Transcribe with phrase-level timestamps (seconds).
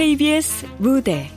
[0.00, 1.28] KBS 무대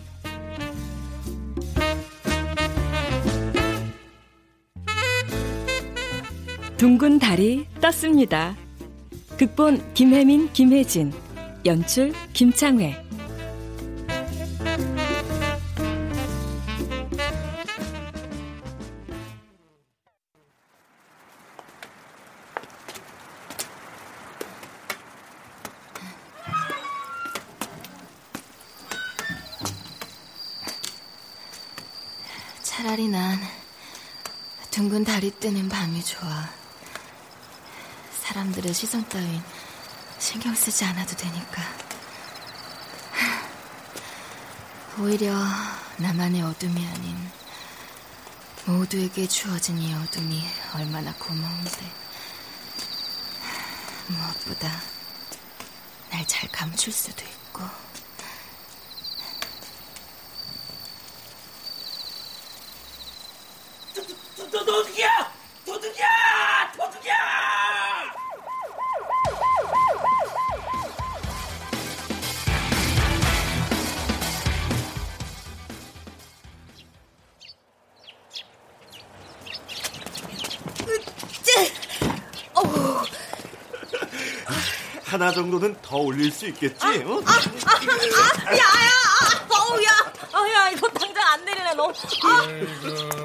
[6.77, 8.55] 둥근 달이 떴습니다.
[9.37, 11.11] 극본 김혜민, 김혜진,
[11.65, 13.02] 연출 김창회.
[35.83, 36.49] 밤이 좋아.
[38.21, 39.43] 사람들의 시선 따윈
[40.17, 41.61] 신경 쓰지 않아도 되니까.
[44.97, 45.35] 오히려
[45.97, 47.17] 나만의 어둠이 아닌
[48.63, 50.41] 모두에게 주어진 이 어둠이
[50.73, 51.91] 얼마나 고마운데.
[54.07, 54.69] 무엇보다
[56.11, 57.61] 날 잘 감출 수도 있고.
[63.93, 65.32] 도, 도둑이야!
[65.65, 66.71] 도둑이야!
[66.77, 68.13] 도둑이야!
[85.03, 86.85] 하나 정도는 더 올릴 수 있겠지?
[86.85, 86.89] 어?
[86.89, 87.03] 야야,
[89.49, 89.89] 어우 야,
[90.33, 91.93] 아야 이거 당장 안 내리네 너.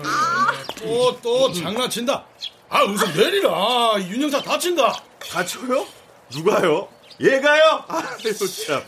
[0.05, 0.38] 아,
[0.81, 2.25] 또, 또 장난친다.
[2.69, 3.51] 아, 우선 내리라.
[3.99, 5.03] 윤영사 다친다.
[5.19, 5.87] 다쳐요?
[6.31, 6.89] 누가요?
[7.21, 7.85] 얘가요?
[7.89, 8.83] 아유 참.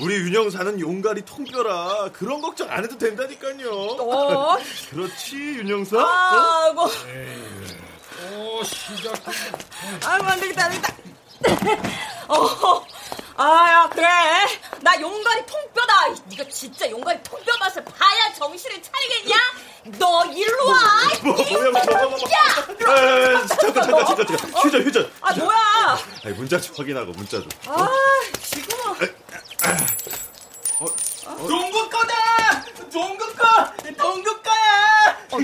[0.00, 3.70] 우리 윤영사는 용가리 통뼈라 그런 걱정 안 해도 된다니까요.
[3.70, 4.56] 어?
[4.90, 5.98] 그렇지 윤영사?
[5.98, 9.14] 아이고, 어, 시작.
[10.04, 10.94] 아이고 안 되겠다, 안 되겠다.
[12.28, 12.86] 어,
[13.36, 14.06] 아야 그래.
[14.80, 16.08] 나 용가리 통뼈다.
[16.26, 19.36] 네가 진짜 용가리 통뼈 맛을 봐야 정신을 차리겠냐?
[19.98, 20.78] 너 일로 와.
[21.22, 22.22] 뭐, 뭐야 뭐야 뭐야 뭐야.
[22.32, 23.46] 야!
[23.46, 24.50] 잠깐 잠깐 잠깐 잠깐.
[24.62, 25.12] 휴전 휴전.
[25.20, 25.98] 아 뭐야?
[26.24, 27.48] 아니 문자 좀 확인하고 문자 좀.
[27.66, 27.88] 아
[28.42, 28.76] 지금
[31.26, 31.36] 은.
[31.48, 32.64] 동구 거다!
[32.92, 33.94] 동구 거!
[33.96, 35.18] 동구 거야!
[35.32, 35.38] 어,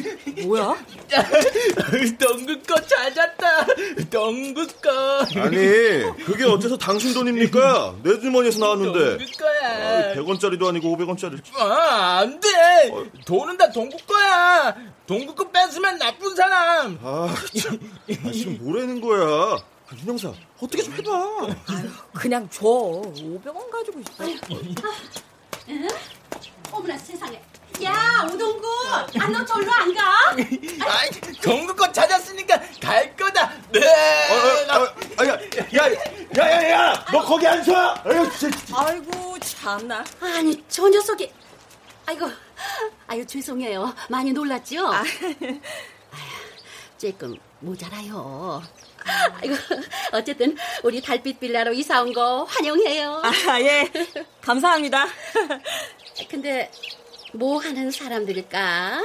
[0.47, 0.77] 뭐야?
[2.21, 3.67] 동구 거 찾았다!
[4.11, 4.91] 동구 거!
[5.41, 5.57] 아니
[6.25, 7.97] 그게 어째서 당신 돈입니까?
[8.03, 9.19] 내 주머니에서 나왔는데.
[9.19, 10.15] 동구 거야!
[10.15, 11.41] 100원짜리도 아니고 500원짜리.
[11.57, 12.49] 아, 안 돼!
[13.25, 14.77] 돈은 다 동구 거야!
[15.07, 16.99] 동구 거 뺏으면 나쁜 사람!
[17.03, 17.79] 아, 참.
[18.25, 19.57] 아, 지금 뭐라는 거야?
[19.57, 21.49] 아, 윤영사, 어떻게 좀 해봐.
[22.15, 22.63] 그냥 줘.
[22.65, 24.61] 500원 가지고 있어.
[26.73, 27.41] 어머나 세상에.
[27.83, 28.67] 야, 오동구.
[29.21, 30.31] 아, 너 절로 안 가?
[30.31, 31.11] 아이,
[31.41, 33.51] 동구 거 찾았으니까 갈 거다!
[33.73, 33.81] 네!
[34.69, 35.39] 아, 아, 아, 야,
[35.77, 35.91] 야,
[36.39, 37.95] 야, 야, 야, 너 거기 안 서!
[38.75, 40.05] 아이고 참나.
[40.21, 41.33] 아니, 저 녀석이.
[42.07, 42.31] 아이고,
[43.07, 43.95] 아유, 죄송해요.
[44.09, 44.87] 많이 놀랐죠?
[44.87, 45.03] 아,
[46.99, 48.63] 조금 모자라요.
[49.43, 49.55] 아이고,
[50.13, 53.23] 어쨌든, 우리 달빛 빌라로 이사 온 거 환영해요.
[53.25, 53.91] 아, 예.
[54.41, 55.07] 감사합니다.
[56.29, 56.71] 근데,
[57.33, 59.05] 뭐 하는 사람들일까?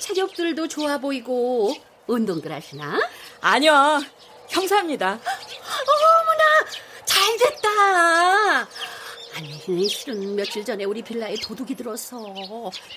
[0.00, 1.74] 체력들도 좋아 보이고,
[2.06, 3.00] 운동들 하시나?
[3.40, 4.00] 아니요.
[4.48, 5.18] 형사입니다.
[5.20, 6.44] 어머나,
[7.04, 8.68] 잘 됐다.
[9.36, 12.18] 아니, 실은 며칠 전에 우리 빌라에 도둑이 들어서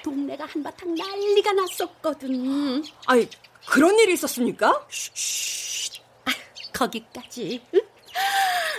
[0.03, 2.83] 동네가 한바탕 난리가 났었거든.
[3.05, 3.29] 아니,
[3.67, 4.67] 그런 일이 있었습니까?
[4.69, 4.81] 아,
[6.73, 7.61] 거기까지.
[7.73, 7.81] 응?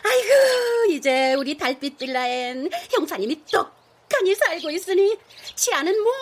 [0.04, 5.16] 아이고, 이제 우리 달빛 빌라엔 형사님이 떡하니 살고 있으니
[5.54, 6.12] 치아는 뭐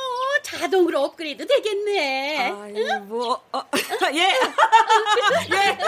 [0.43, 2.51] 자동으로 업그레이드 되겠네.
[2.51, 3.63] 아이, 뭐, 어,
[4.15, 4.33] 예.
[5.57, 5.79] 예.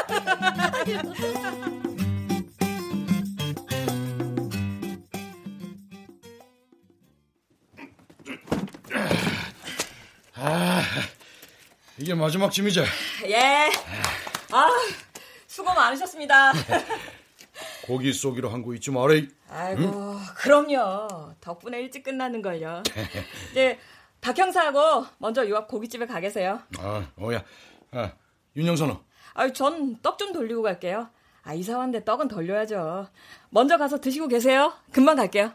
[12.04, 12.80] 이게 마지막 짐이지?
[13.28, 13.70] 예.
[14.50, 14.68] 아,
[15.54, 16.52] 수고 많으셨습니다.
[17.86, 19.14] 고기 쏘기로 한 거 잊지 마라.
[19.48, 21.34] 아이고, 그럼요.
[21.40, 22.82] 덕분에 일찍 끝나는 걸요.
[23.52, 23.78] 이제
[24.20, 26.60] 박 형사하고 먼저 요 앞 고깃집에 가 계세요.
[26.78, 27.44] 아, 어야.
[27.92, 28.12] 아,
[28.56, 28.96] 윤영선은?
[29.34, 31.08] 아유, 전 떡 좀 돌리고 갈게요.
[31.44, 33.06] 아, 이사 왔는데 떡은 돌려야죠.
[33.50, 34.72] 먼저 가서 드시고 계세요.
[34.90, 35.52] 금방 갈게요.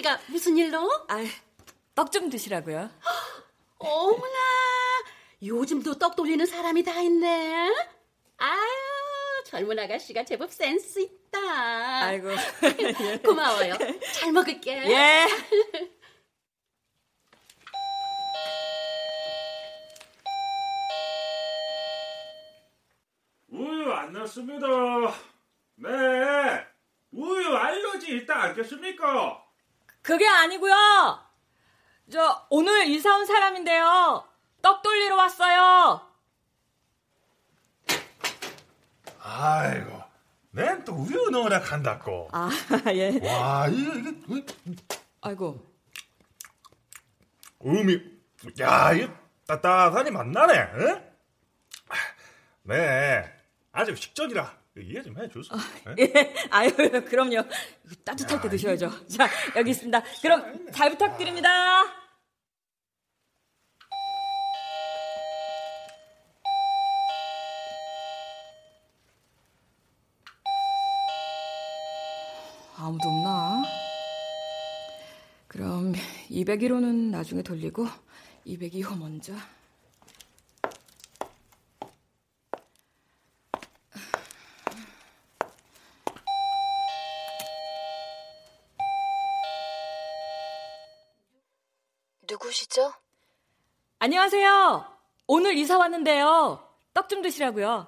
[0.00, 0.90] 씨가 무슨 일로?
[1.08, 1.18] 아,
[1.94, 2.90] 떡 좀 드시라고요.
[3.78, 4.38] 어머나,
[5.42, 7.68] 요즘도 떡 돌리는 사람이 다 있네.
[8.38, 11.38] 아유, 젊은 아가씨가 제법 센스 있다.
[12.04, 12.28] 아이고.
[13.24, 13.74] 고마워요.
[14.14, 14.72] 잘 먹을게.
[14.90, 15.26] 예.
[23.48, 24.66] 우유 안 넣습니다.
[25.76, 25.88] 네.
[27.12, 29.39] 우유 알러지 일단 않겠습니까?
[30.02, 30.74] 그게 아니고요.
[32.10, 34.24] 저 오늘 이사 온 사람인데요.
[34.62, 36.06] 떡 돌리러 왔어요.
[39.22, 40.02] 아이고,
[40.50, 42.28] 난또 우유 넣으라 한다고.
[42.32, 42.50] 아,
[42.92, 43.18] 예.
[43.26, 44.84] 와, 이거, 이거, 이거
[45.20, 45.66] 아이고.
[47.64, 48.00] 음이,
[48.60, 49.12] 야, 이거
[49.46, 50.58] 따뜻하니 맛나네.
[50.74, 51.10] 응?
[52.62, 53.32] 네,
[53.72, 55.54] 아직 식전이라 이해 좀 해줘서.
[55.98, 56.70] 예, 아유,
[57.08, 57.42] 그럼요.
[58.04, 59.06] 따뜻할 때 드셔야죠.
[59.08, 60.02] 자, 여기 있습니다.
[60.22, 61.48] 그럼 잘 부탁드립니다.
[72.76, 73.62] 아무도 없나?
[75.48, 75.92] 그럼
[76.30, 77.86] 201호는 나중에 돌리고
[78.46, 79.34] 202호 먼저.
[94.02, 94.86] 안녕하세요.
[95.26, 96.66] 오늘 이사 왔는데요.
[96.94, 97.86] 떡 좀 드시라고요.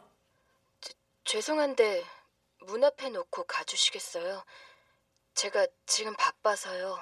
[1.25, 2.05] 죄송한데
[2.67, 4.45] 문 앞에 놓고 가주시겠어요?
[5.35, 6.99] 제가 지금 바빠서요.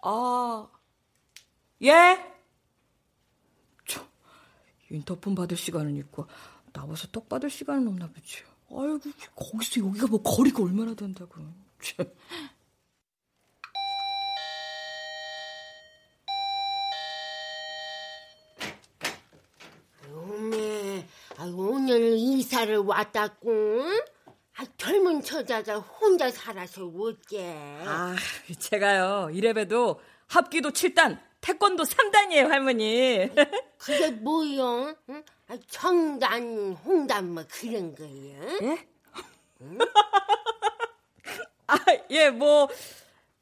[0.00, 0.66] 아,
[1.82, 2.34] 예?
[3.86, 4.02] 저,
[4.90, 6.26] 인터폰 받을 시간은 있고
[6.72, 8.44] 나와서 떡 받을 시간은 없나 보지.
[8.70, 8.98] 아이고
[9.36, 11.34] 거기서 여기가 뭐 거리가 얼마나 된다고.
[22.48, 23.82] 이사를 왔다고?
[24.56, 27.54] 아, 젊은 처자가 혼자 살아서 어째?
[27.84, 28.16] 아,
[28.58, 29.28] 제가요.
[29.32, 33.28] 이래봬도 합기도 7단, 태권도 3단이에요, 할머니.
[33.78, 34.94] 그게 뭐요?
[35.10, 35.22] 응?
[35.48, 38.08] 아, 청단, 홍단 뭐 그런 거요?
[38.62, 38.86] 예?
[41.68, 41.76] 아,
[42.10, 42.68] 예, 뭐,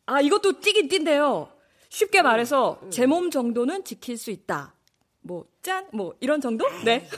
[0.06, 1.52] 아, 이것도 뛰긴 뛴데요.
[1.88, 4.74] 쉽게 말해서 제 몸 정도는 지킬 수 있다.
[5.26, 6.64] 뭐, 짠, 뭐, 이런 정도?
[6.84, 7.08] 네.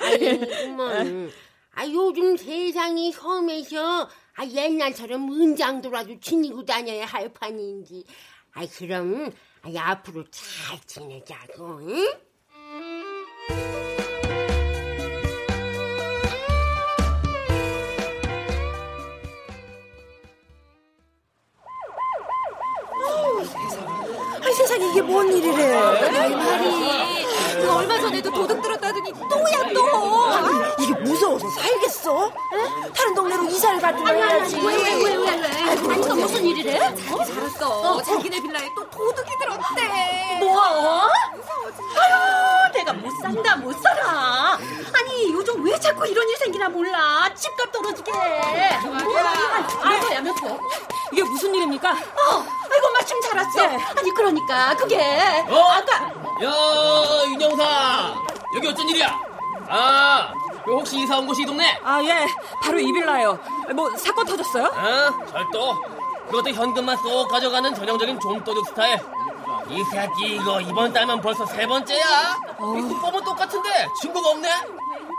[0.00, 0.46] 아이고,
[1.74, 8.04] 아, 요즘 세상이 험해서 아, 옛날처럼 은장도라도 지니고 다녀야 할 판인지.
[8.52, 11.80] 아, 그럼 아, 앞으로 잘 지내자고.
[11.80, 12.06] 응?
[24.44, 26.28] 아 세상에 이게 뭔 일이래?
[26.30, 27.21] 이 말이
[27.62, 30.82] 그 얼마 전에도 도둑 들었다더니 또야 또.
[30.82, 32.32] 이게 무서워서 살겠어?
[32.96, 34.56] 다른 동네로 이사를 가든 해야지.
[34.60, 35.48] 왜왜왜 왜?
[35.92, 36.78] 아니 또 무슨 일이래?
[36.80, 38.02] 알았어.
[38.02, 40.38] 자기네 빌라에 또 도둑이 들었대.
[40.40, 40.60] 뭐?
[40.60, 44.58] 아유, 내가 못 산다, 못 살아.
[44.92, 47.30] 아니, 요즘 왜 자꾸 이런 일 생기나 몰라.
[47.34, 48.10] 집값 떨어지게.
[49.82, 50.58] 아이고야, 몇 호?
[51.12, 51.90] 이게 무슨 일입니까?
[51.92, 53.60] 어, 아이고, 마침 잘 왔어.
[53.98, 54.98] 아니, 그러니까, 그게.
[55.48, 55.60] 어?
[55.70, 56.10] 아까.
[56.42, 56.50] 야,
[57.28, 58.14] 윤영사.
[58.56, 59.20] 여기 어쩐 일이야?
[59.68, 60.32] 아,
[60.64, 61.78] 그 혹시 이사 온 곳이 이 동네?
[61.84, 62.26] 아, 예.
[62.62, 63.38] 바로 이 빌라요.
[63.74, 64.64] 뭐, 사건 터졌어요?
[64.64, 65.26] 어?
[65.26, 65.82] 절도.
[66.26, 68.98] 그것도 현금만 쏙 가져가는 전형적인 좀도둑 스타일.
[69.68, 72.40] 이 새끼 이거 이번 달만 벌써 세 번째야.
[72.76, 74.48] 이 수법은 똑같은데 증거가 없네.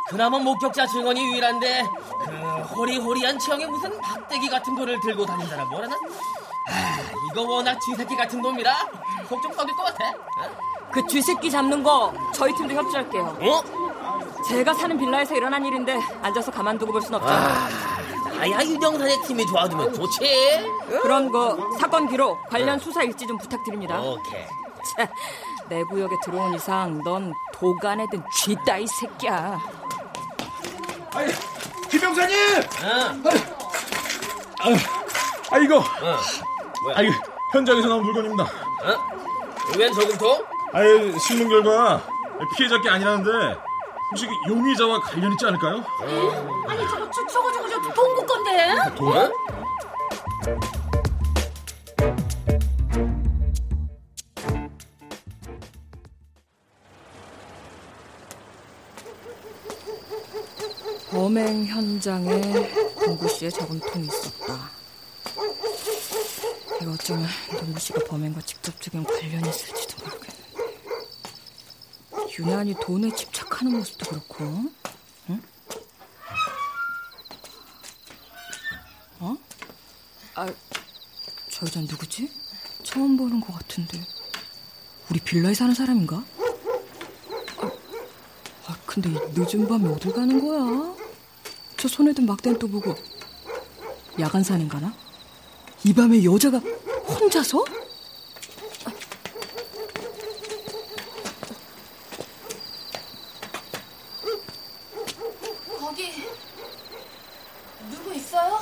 [0.10, 1.90] 그나마 목격자 증언이 유일한데
[2.26, 2.32] 그
[2.76, 5.96] 호리호리한 체형에 무슨 박대기 같은 거를 들고 다닌다라 뭐라나?
[6.70, 6.98] 아,
[7.32, 8.74] 이거 워낙 쥐새끼 같은 놈이라
[9.28, 10.14] 속좀 썩일 것 같아.
[10.92, 13.38] 그 쥐새끼 잡는 거 저희 팀도 협조할게요.
[13.42, 14.44] 어?
[14.48, 17.28] 제가 사는 빌라에서 일어난 일인데 앉아서 가만두고 볼 순 없죠.
[18.40, 20.20] 아야 윤영산의 팀이 도와주면 좋지.
[21.02, 24.00] 그런 거 사건 기록 관련 수사 일지 좀 부탁드립니다.
[24.02, 24.44] 오케이.
[24.98, 25.08] 자,
[25.70, 29.60] 내 구역에 들어온 이상 넌 도간에든 쥐 따위 새끼야.
[31.16, 31.32] 아니,
[31.90, 32.36] 김영사님!
[32.84, 33.30] 어.
[34.60, 34.70] 아,
[35.52, 36.18] 아 이거, 어.
[36.84, 36.98] 뭐야?
[36.98, 37.14] 아 이거
[37.52, 38.44] 현장에서 나온 물건입니다.
[38.44, 39.78] 어?
[39.78, 40.46] 웬 저금통?
[40.74, 42.02] 아예 신문 결과
[42.58, 43.58] 피해자 게 아니라는데
[44.10, 45.84] 혹시 그 용의자와 관련 있지 않을까요?
[46.68, 48.76] 아니, 저거, 저, 저거, 저거, 저 동구 건데.
[48.96, 49.32] 돈?
[61.12, 62.42] 범행 현장에
[63.06, 64.83] 동구 씨의 저금통이 있었다.
[66.94, 67.28] 어쩌면
[67.60, 70.44] 동구 씨가 범행과 직접적인 관련이 있을지도 모르겠네.
[72.38, 74.44] 유난히 돈에 집착하는 모습도 그렇고,
[75.30, 75.42] 응?
[79.20, 79.36] 어?
[80.36, 80.48] 아,
[81.50, 82.32] 저 여자 누구지?
[82.84, 84.00] 처음 보는 것 같은데.
[85.10, 86.18] 우리 빌라에 사는 사람인가?
[87.58, 87.72] 아,
[88.68, 90.96] 아 근데 이 늦은 밤에 어딜 가는 거야?
[91.78, 92.94] 저 손에 든 막대는 또 보고
[94.20, 95.03] 야간산인가나?
[95.86, 97.64] 이 밤에 여자가 혼자서?
[105.80, 106.24] 거기
[107.92, 108.60] 누구 있어요?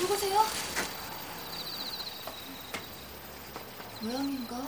[0.00, 0.44] 누구세요?
[4.00, 4.66] 고양인가?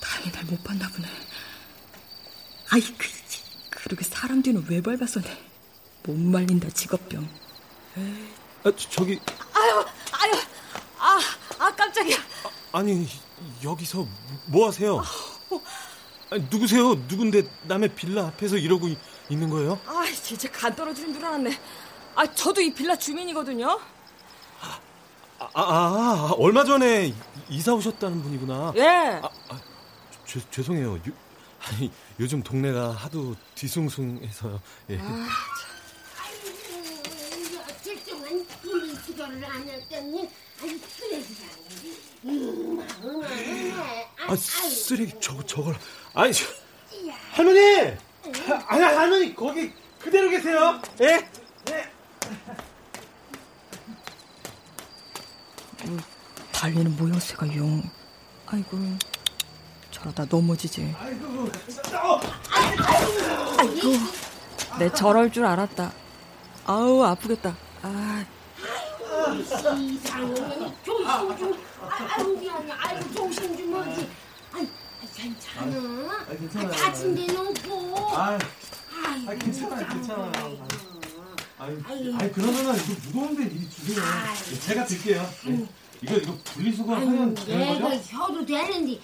[0.00, 1.06] 다행히 날 못 봤나 보네.
[2.70, 3.08] 아이, 그,
[3.88, 5.38] 그러게 사람 뒤는 왜 밟았어, 내.
[6.04, 7.26] 못 말린다, 직업병.
[7.96, 8.28] 에이.
[8.64, 9.18] 아, 저, 기
[9.54, 10.32] 아유, 아유,
[10.98, 11.18] 아,
[11.58, 12.16] 아, 깜짝이야.
[12.72, 13.08] 아 니,
[13.64, 14.06] 여기서
[14.46, 15.02] 뭐 하세요?
[16.30, 16.94] 아니, 누구세요?
[17.08, 18.98] 누군데 남의 빌라 앞에서 이러고 이,
[19.30, 19.80] 있는 거예요?
[19.86, 21.58] 아, 진짜 간 떨어지는 줄 알았네.
[22.14, 23.80] 아, 저도 이 빌라 주민이거든요.
[24.60, 24.80] 아,
[25.38, 27.14] 아, 아 얼마 전에
[27.48, 28.74] 이사 오셨다는 분이구나.
[28.76, 29.20] 예.
[29.22, 29.60] 아, 아
[30.26, 30.96] 죄, 죄송해요.
[30.96, 31.27] 요,
[31.70, 34.60] 아니, 요즘 동네가 하도 뒤숭숭해서요.
[34.90, 34.98] 예.
[34.98, 35.28] 아,
[37.66, 40.28] 며칠 동안 분리 수거를 안 했더니
[40.60, 41.98] 아주 쓰레기장이.
[42.24, 42.80] 음,
[44.26, 45.76] 아, 쓰레기 저거 저걸.
[46.14, 46.44] 아니 저,
[47.32, 47.96] 할머니!
[48.66, 50.80] 아니 할머니 거기 그대로 계세요.
[51.00, 51.30] 예?
[51.70, 51.90] 예.
[55.84, 56.00] 음,
[56.52, 57.82] 달리는 모양새가 용
[58.46, 58.76] 아이고
[60.08, 61.50] 저러다 넘어지지 아이고
[63.58, 63.92] 아이고
[64.78, 65.92] 내 저럴 줄 알았다
[66.64, 68.24] 아우 아프겠다 아
[69.46, 69.98] 세상에
[70.84, 74.08] 조심 좀 아유 미안해 아이고 조심 좀 하지
[74.52, 74.68] 아이
[75.14, 76.70] 괜찮아 아, 괜찮아요.
[76.70, 78.38] 다친 데는 없고 아,
[79.06, 80.32] 아이고 아 괜찮아요 괜찮아요
[81.58, 81.76] 아이,
[82.18, 82.32] 아이고.
[82.34, 84.02] 그러면은 이거 무거운데 이리 주세요
[84.52, 85.66] 예, 제가 들게요 예.
[86.00, 88.02] 이거 이거 분리수거 하면 되는 내가 거죠?
[88.16, 89.00] 혀도 되는데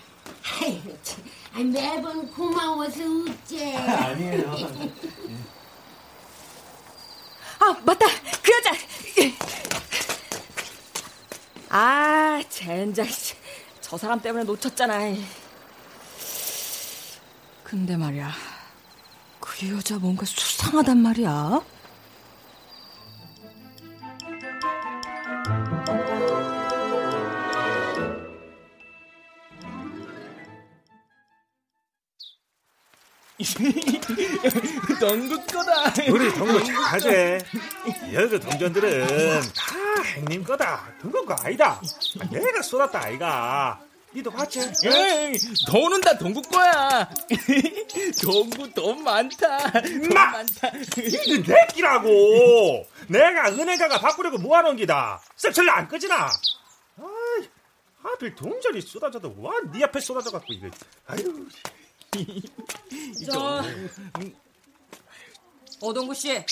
[0.60, 4.54] 아이고 참 아이, 매번 고마워서 웃재 아니에요
[7.60, 8.04] 아, 맞다.
[8.42, 8.72] 그 여자.
[11.70, 13.06] 아, 젠장.
[13.80, 14.98] 저 사람 때문에 놓쳤잖아.
[17.62, 18.30] 근데 말이야
[19.40, 21.60] 그 여자 뭔가 수상하단 말이야
[35.00, 35.92] 동구 거다.
[36.08, 37.38] 우리 동구 잘하지.
[38.12, 40.86] 여기 동전들은 다 행님 거다.
[41.02, 41.80] 동구 거 아니다.
[42.30, 43.80] 내가 쏟았다 아이가.
[44.14, 44.60] 니도 봤지?
[44.60, 45.32] 에이,
[45.66, 47.10] 돈은 다 동구 거야.
[48.22, 49.72] 동구 돈 많다.
[49.82, 50.26] 돈 마!
[50.30, 50.68] 많다.
[50.98, 52.86] 이게 내 끼라고.
[53.08, 55.20] 내가 은행가가 바꾸려고 모아놓은 기다.
[55.34, 56.30] 셀철 안 끄지나.
[56.98, 57.48] 아이,
[58.04, 60.68] 하필 동전이 쏟아져도 와, 네 앞에 쏟아져 갖고 이거.
[61.08, 61.46] 아유.
[63.26, 63.62] 저,
[65.80, 66.44] 오동구 씨.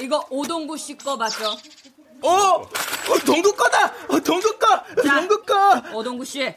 [0.00, 1.56] 이거 오동구 씨 거 맞죠?
[2.22, 3.86] 어, 어 동구 거다.
[4.08, 4.84] 어, 동구 거.
[5.02, 5.82] 동구 거.
[5.96, 6.54] 오동구 씨.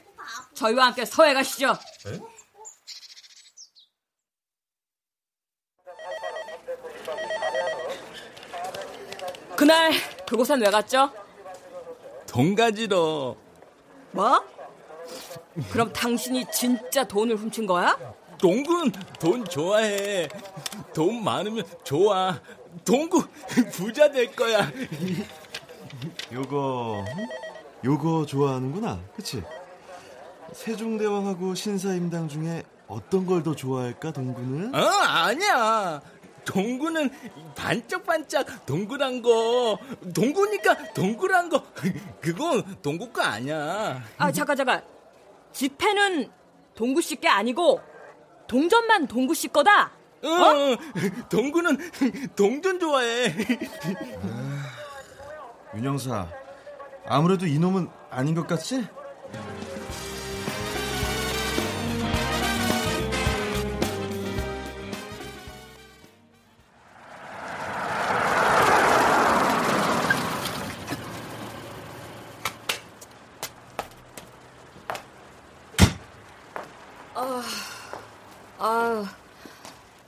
[0.56, 1.78] 저희와 함께 서해 가시죠.
[2.08, 2.20] 에?
[9.56, 9.92] 그날
[10.28, 11.12] 그곳엔 왜 갔죠?
[12.28, 13.36] 돈 가지러.
[14.12, 14.53] 뭐?
[15.72, 17.98] 그럼 당신이 진짜 돈을 훔친 거야?
[18.40, 20.28] 동구는 돈 좋아해.
[20.94, 22.40] 돈 많으면 좋아.
[22.84, 23.24] 동구
[23.72, 24.70] 부자 될 거야.
[26.32, 27.06] 요거
[27.86, 29.44] 요거 좋아하는구나 그치?
[30.54, 34.74] 세종대왕하고 신사임당 중에 어떤 걸 더 좋아할까 동구는?
[34.76, 36.02] 어, 아니야.
[36.46, 37.10] 동구는
[37.56, 39.78] 반짝반짝 동그란 거.
[40.14, 41.64] 동구니까 동그란 거.
[42.20, 44.04] 그건 동구 거 아니야.
[44.18, 44.84] 아, 잠깐, 잠깐.
[45.54, 46.30] 지폐는
[46.76, 47.80] 동구 씨 게 아니고,
[48.48, 49.92] 동전만 동구 씨 거다?
[50.24, 50.78] 어, 어?
[51.30, 51.78] 동구는
[52.36, 53.34] 동전 좋아해.
[55.76, 56.28] 윤영사
[57.06, 58.88] 아무래도 이놈은 아닌 것 같지?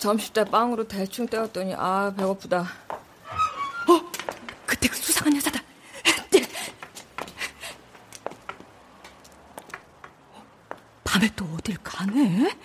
[0.06, 2.60] 점심 때 빵으로 대충 때웠더니 아 배고프다.
[2.60, 4.12] 어,
[4.68, 5.60] 그때 그 수상한 여자다.
[11.04, 12.56] 밤에 또 어딜 가네?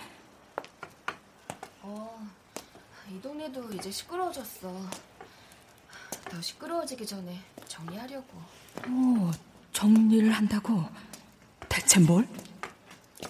[1.81, 2.27] 어,
[3.09, 4.71] 이 동네도 이제 시끄러워졌어.
[6.29, 8.37] 더 시끄러워지기 전에 정리하려고.
[8.85, 9.31] 어,
[9.73, 10.85] 정리를 한다고?
[11.67, 12.27] 대체 뭘?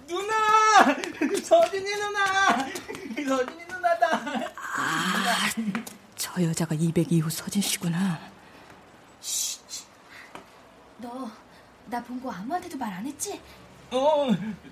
[0.05, 0.97] 누나!
[1.41, 2.57] 서진이 누나!
[3.25, 3.60] 서진이!
[4.11, 5.49] 아,
[6.15, 8.19] 저 여자가 200 이후 서진 씨구나.
[10.99, 11.29] 너,
[11.87, 13.39] 나 본 거 아무한테도 말 안 했지?
[13.91, 14.27] 어,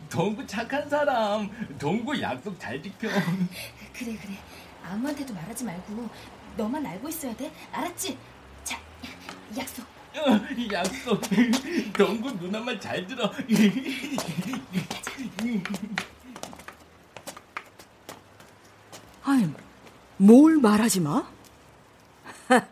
[0.09, 1.49] 동구 착한 사람.
[1.77, 3.07] 동구 약속 잘 지켜.
[3.93, 4.37] 그래, 그래.
[4.83, 6.09] 아무한테도 말하지 말고
[6.55, 7.51] 너만 알고 있어야 돼.
[7.71, 8.17] 알았지?
[8.63, 8.79] 자,
[9.57, 9.85] 약속.
[10.15, 10.39] 어,
[10.71, 11.21] 약속.
[11.97, 13.31] 동구 누나 말잘 들어.
[19.23, 19.53] 아니,
[20.21, 21.25] 뭘 말하지 마?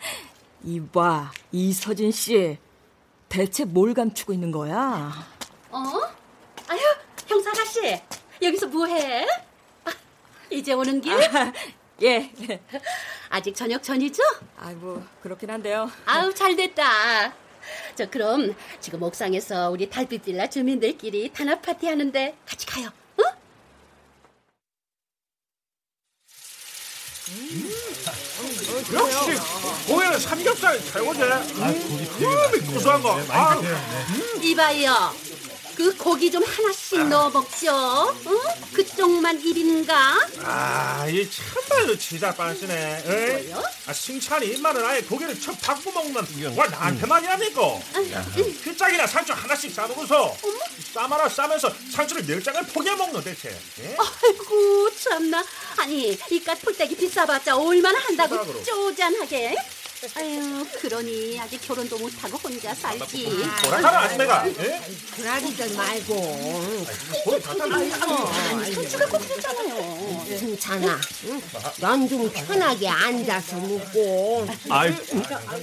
[0.66, 2.58] 이봐, 이서진 씨.
[3.30, 5.14] 대체 뭘 감추고 있는 거야?
[5.70, 5.82] 어?
[6.68, 6.80] 아유,
[7.26, 8.02] 형사 아가씨.
[8.42, 9.26] 여기서 뭐해?
[9.86, 9.92] 아,
[10.50, 11.14] 이제 오는 길?
[11.14, 11.54] 아,
[12.04, 12.30] 예.
[13.30, 14.22] 아직 저녁 전이죠?
[14.60, 15.90] 아이고, 그렇긴 한데요.
[16.06, 17.34] 아우, 잘 됐다.
[17.96, 22.90] 저 그럼 지금 옥상에서 우리 달빛 빌라 주민들끼리 단합 파티 하는데 같이 가요.
[28.94, 29.38] 역시
[29.88, 31.22] 고기는 삼겹살 최고지.
[31.22, 33.20] 음, 고소한 거.
[33.30, 33.60] 아,
[34.42, 35.27] 이봐요.
[35.78, 37.72] 그 고기 좀 하나씩 넣어 먹죠.
[37.72, 38.16] 어?
[38.74, 40.28] 그쪽만 입인가?
[40.42, 43.04] 아, 이 참말로 지자 빤시네.
[43.06, 43.54] 에이?
[43.86, 47.62] 아, 칭찬이 입만은 아예 고기를 척 바꿔 먹는 와 나한테만이 합니까?
[48.64, 50.36] 휘짝이나 상추 하나씩 싸먹어서
[50.96, 53.56] 쌈 하나 싸면서 상추를 네 장을 포개 먹는 대체.
[53.82, 53.96] 예?
[54.00, 55.46] 아이고 참나.
[55.78, 58.64] 아니 이깟 풀떼기 비싸봤자 얼마나 한다고.
[58.64, 59.56] 쪼잔하게.
[60.16, 63.28] 아유 그러니 아직 결혼도 못하고 혼자 살지.
[63.64, 64.48] 뭐라카나 아줌매가.
[64.48, 64.82] 예?
[65.16, 66.86] 그러기들 말고.
[67.24, 70.26] 고기 다 아니, 상추가 꼭 그랬잖아요.
[70.28, 71.00] 괜찮아.
[71.80, 74.48] 넌 좀 편하게 앉아서 먹고.
[74.70, 74.94] 아이,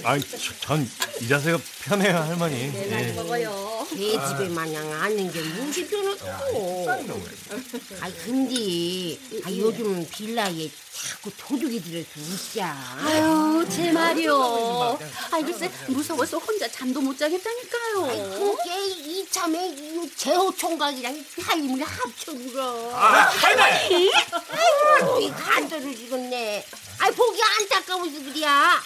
[0.03, 0.21] 아이,
[0.59, 0.89] 전이
[1.29, 2.71] 자세가 편해요, 할머니.
[2.75, 3.13] 예.
[3.13, 3.74] 먹어요.
[3.89, 6.87] 개집에 마냥 앉는 게 무시 편하고.
[6.89, 12.75] 아 근데 아, 요즘 빌라에 자꾸 도둑이들을 웃자.
[13.03, 14.97] 아유 제 말이요.
[15.31, 18.39] 아이 글쎄 무서워서 혼자 잠도 못 자겠다니까요.
[18.39, 22.63] 그게 이참에 이 제호 총각이랑 타임을 합쳐주라.
[22.63, 24.11] 아, 할머니!
[24.49, 26.65] 아이고, 이 간절을 지겠네.
[26.99, 28.81] 아이, 보기 안타까워서 그래야.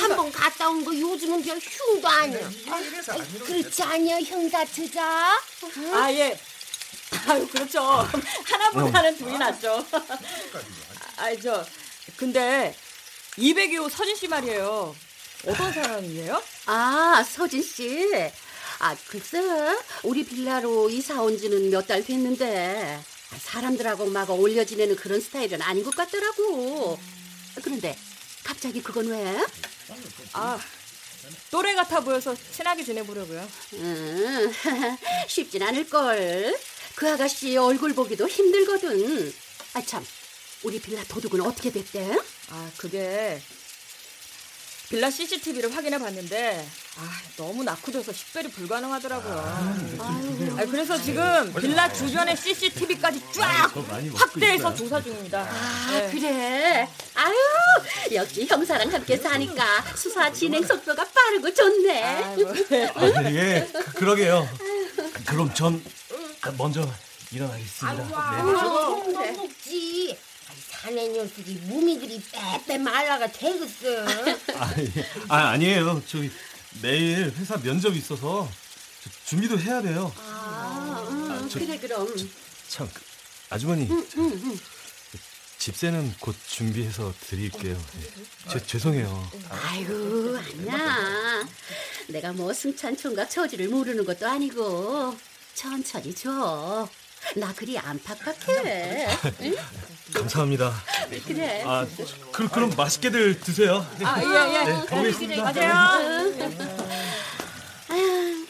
[0.00, 2.50] 한 번 갔다 온 거 요즘은 별 흉도 아니야.
[2.70, 2.90] 아이,
[3.46, 5.38] 그렇지 않냐, 형사 처자?
[5.94, 6.38] 아, 예.
[7.26, 7.80] 아유, 그렇죠.
[8.44, 9.84] 하나보다는 둘이 낫죠.
[11.16, 11.64] 아이, 저,
[12.16, 12.76] 근데,
[13.38, 14.94] 202호 서진 씨 말이에요.
[15.46, 16.42] 어떤 사람이에요?
[16.66, 18.08] 아 서진 씨.
[18.78, 19.40] 아 글쎄
[20.02, 23.00] 우리 빌라로 이사 온 지는 몇 달 됐는데
[23.44, 26.98] 사람들하고 막 어울려 지내는 그런 스타일은 아닌 것 같더라고.
[27.64, 27.96] 그런데
[28.44, 29.46] 갑자기 그건 왜?
[30.34, 30.60] 아,
[31.50, 33.48] 또래 같아 보여서 친하게 지내보려고요.
[33.72, 34.52] 음,
[35.26, 36.58] 쉽진 않을걸.
[36.94, 39.32] 그 아가씨 얼굴 보기도 힘들거든.
[39.72, 40.06] 아, 참.
[40.62, 42.18] 우리 빌라 도둑은 어떻게 됐대?
[42.50, 43.40] 아, 그게
[44.88, 49.34] 빌라 CCTV를 확인해 봤는데 아, 너무 낙후돼서 식별이 불가능하더라고요.
[49.98, 53.72] 아, 그래서 지금 빌라 주변의 CCTV까지 쫙
[54.14, 55.40] 확대해서 조사 중입니다.
[55.40, 56.10] 아, 네.
[56.12, 56.88] 그래.
[57.14, 57.34] 아유,
[58.12, 62.02] 역시 형사랑 함께 사니까 수사 진행 속도가 빠르고 좋네.
[62.02, 62.36] 아,
[63.32, 64.48] 예, 그- 그러게요.
[65.26, 65.82] 그럼 전
[66.58, 66.88] 먼저
[67.32, 68.04] 일어나겠습니다.
[68.04, 68.12] 네.
[68.14, 70.16] 아, 먹지.
[70.70, 74.04] 사내 녀석이 몸이 그리 빼빼 말라가 되겠어.
[74.58, 75.06] 아, 예.
[75.28, 76.02] 아, 아니에요.
[76.06, 76.30] 저기
[76.82, 78.48] 내일 회사 면접이 있어서
[79.02, 80.12] 저 준비도 해야 돼요.
[80.18, 82.06] 아, 음, 아, 저- 그래, 그럼.
[82.68, 83.00] 참, 그,
[83.50, 84.60] 아주머니 음, 음, 음.
[85.64, 87.74] 집세는 곧 준비해서 드릴게요.
[88.02, 88.50] 예.
[88.50, 89.30] 죄- 죄송해요.
[89.50, 91.42] 아이고, 아니야.
[92.08, 95.16] 내가 뭐 승찬 총각 처지를 모르는 것도 아니고.
[95.54, 96.86] 천천히 줘.
[97.36, 99.06] 나 그리 안 팍팍해.
[99.40, 99.56] 응?
[100.12, 100.70] 감사합니다.
[101.26, 101.62] 그래.
[101.64, 101.86] 아,
[102.30, 103.86] 그, 그럼 맛있게들 드세요.
[104.02, 104.64] 아, 예, 예.
[104.64, 105.94] 네, 가보겠습니다.
[107.88, 108.46] 아유,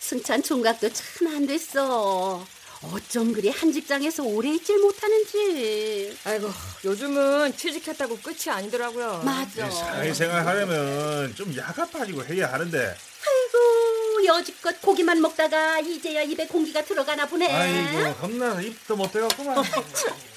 [0.00, 2.44] 승찬 총각도 참 안 됐어.
[2.82, 6.16] 어쩜 그리 한 직장에서 오래 있질 못하는지.
[6.24, 6.48] 아이고,
[6.84, 9.22] 요즘은 취직했다고 끝이 아니더라고요.
[9.24, 9.68] 맞아.
[9.68, 17.26] 사회생활 하려면 좀 야가 빠지고 해야 하는데 아이고, 여지껏 고기만 먹다가 이제야 입에 공기가 들어가나
[17.26, 17.52] 보네.
[17.52, 19.58] 아이고 겁나 입도 못 대갖구만.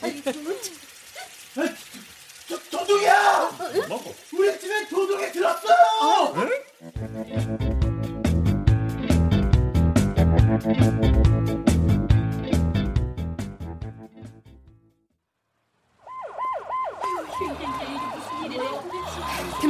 [0.01, 0.31] 아이고,
[2.71, 3.51] 도둑이야!
[3.87, 4.15] 먹고.
[4.33, 6.35] 우리 집에 도둑이 들었어요!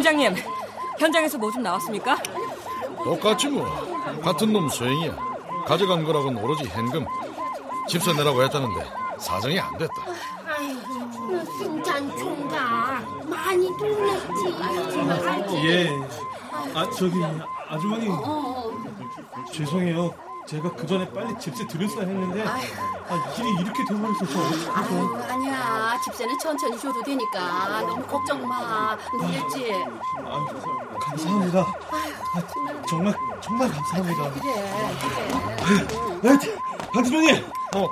[0.01, 0.35] 팀장님,
[0.97, 2.17] 현장에서 뭐 좀 나왔습니까?
[3.03, 3.63] 똑같지 뭐.
[4.23, 5.15] 같은 놈 소행이야.
[5.67, 7.05] 가져간 거라고는 오로지 현금.
[7.87, 8.83] 집세 내라고 했다는데
[9.19, 9.93] 사정이 안 됐다.
[10.57, 14.55] 아이고, 승찬 총각 많이 놀랬지.
[15.67, 15.99] 예.
[16.73, 17.13] 아 저기
[17.69, 18.07] 아주머니
[19.53, 20.11] 죄송해요.
[20.47, 22.57] 제가 그 전에 빨리 집세 드렸어야 했는데 아,
[23.37, 25.23] 일이 이렇게 돼버려서 저 어떡하죠?
[25.29, 25.97] 아니야.
[26.03, 28.97] 집세는 천천히 줘도 되니까 너무 걱정 마.
[29.13, 29.71] 놀랬지?
[30.25, 30.45] 아,
[30.99, 31.59] 감사합니다.
[31.61, 34.31] 아, 정말 정말 감사합니다.
[35.65, 35.87] 그래,
[36.21, 36.39] 네,
[36.97, 37.27] 아주머니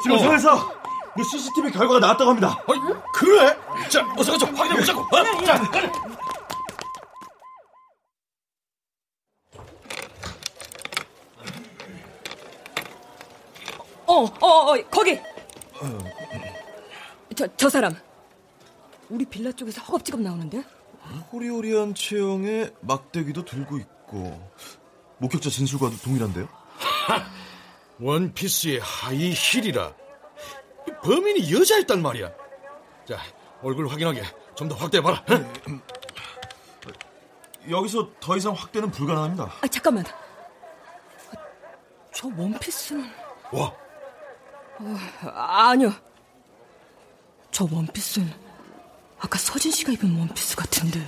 [0.04, 0.20] 지금 어.
[0.20, 0.74] 서에서
[1.16, 2.58] 그 CCTV 결과가 나왔다고 합니다.
[3.14, 3.58] 그래?
[3.90, 4.46] 자, 어서 가자.
[4.48, 5.02] 확인해 보자고.
[5.02, 5.46] 어?
[5.46, 5.92] 자, 가자.
[14.20, 15.20] 어, 어, 어, 거기!
[17.36, 17.96] 저, 저 사람.
[19.10, 20.64] 우리 빌라 쪽에서 허겁지겁 나오는데?
[21.32, 24.52] 호리호리한 체형에 막대기도 들고 있고
[25.20, 26.48] 목격자 진술과도 동일한데요?
[28.00, 29.94] 원피스에 하이힐이라.
[31.04, 32.32] 범인이 여자였단 말이야.
[33.08, 33.18] 자,
[33.62, 34.22] 얼굴 확인하게
[34.56, 35.24] 좀 더 확대해봐라.
[35.30, 35.80] 어?
[37.70, 39.52] 여기서 더 이상 확대는 불가능합니다.
[39.62, 40.04] 아, 잠깐만.
[42.14, 43.10] 저 원피스는.
[43.52, 43.74] 와.
[44.80, 44.98] 어,
[45.30, 45.92] 아니요.
[47.52, 48.32] 저 원피스는
[49.20, 51.00] 아까 서진 씨가 입은 원피스 같은데.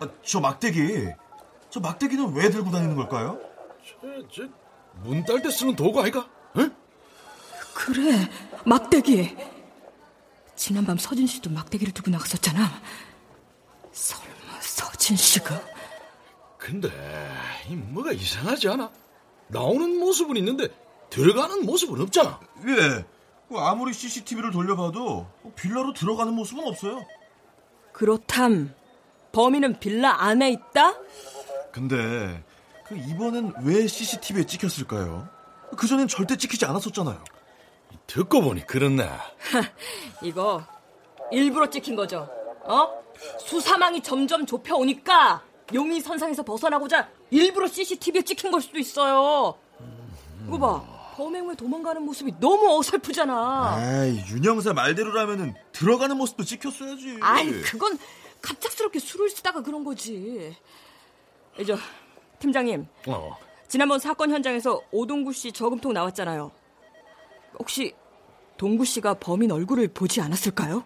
[0.00, 1.08] 아, 저 막대기,
[1.70, 3.38] 저 막대기는 왜 들고 다니는 걸까요?
[4.32, 4.42] 저,
[5.02, 6.28] 문 딸 때 쓰는 도구 아이가?
[6.56, 6.74] 응?
[7.74, 8.28] 그래,
[8.66, 9.36] 막대기.
[10.56, 12.70] 지난밤 서진 씨도 막대기를 들고 나갔었잖아.
[13.92, 15.60] 설마 서진 씨가?
[16.58, 16.90] 근데
[17.68, 18.90] 이 뭐가 이상하지 않아?
[19.48, 20.68] 나오는 모습은 있는데
[21.08, 22.38] 들어가는 모습은 없잖아.
[22.66, 23.04] 예.
[23.58, 27.04] 아무리 CCTV를 돌려봐도 빌라로 들어가는 모습은 없어요.
[27.92, 28.74] 그렇담.
[29.32, 30.94] 범인은 빌라 안에 있다?
[31.72, 32.42] 근데
[32.86, 35.28] 그 이번엔 왜 CCTV에 찍혔을까요?
[35.76, 37.22] 그 전엔 절대 찍히지 않았었잖아요.
[38.06, 39.08] 듣고 보니 그렇네.
[40.22, 40.64] 이거
[41.30, 42.28] 일부러 찍힌 거죠.
[42.64, 42.88] 어?
[43.38, 49.54] 수사망이 점점 좁혀오니까 용의 선상에서 벗어나고자 일부러 CCTV에 찍힌 걸 수도 있어요.
[50.48, 50.99] 이거 봐.
[51.20, 53.74] 범행 후에 도망가는 모습이 너무 어설프잖아.
[53.76, 57.18] 아이, 윤영사 말대로라면은 들어가는 모습도 찍혔어야지.
[57.20, 57.98] 아이, 그건
[58.40, 60.56] 갑작스럽게 술을 쓰다가 그런 거지.
[61.58, 61.76] 이제
[62.38, 63.36] 팀장님, 어.
[63.68, 66.50] 지난번 사건 현장에서 오동구 씨 저금통 나왔잖아요.
[67.58, 67.92] 혹시
[68.56, 70.84] 동구 씨가 범인 얼굴을 보지 않았을까요?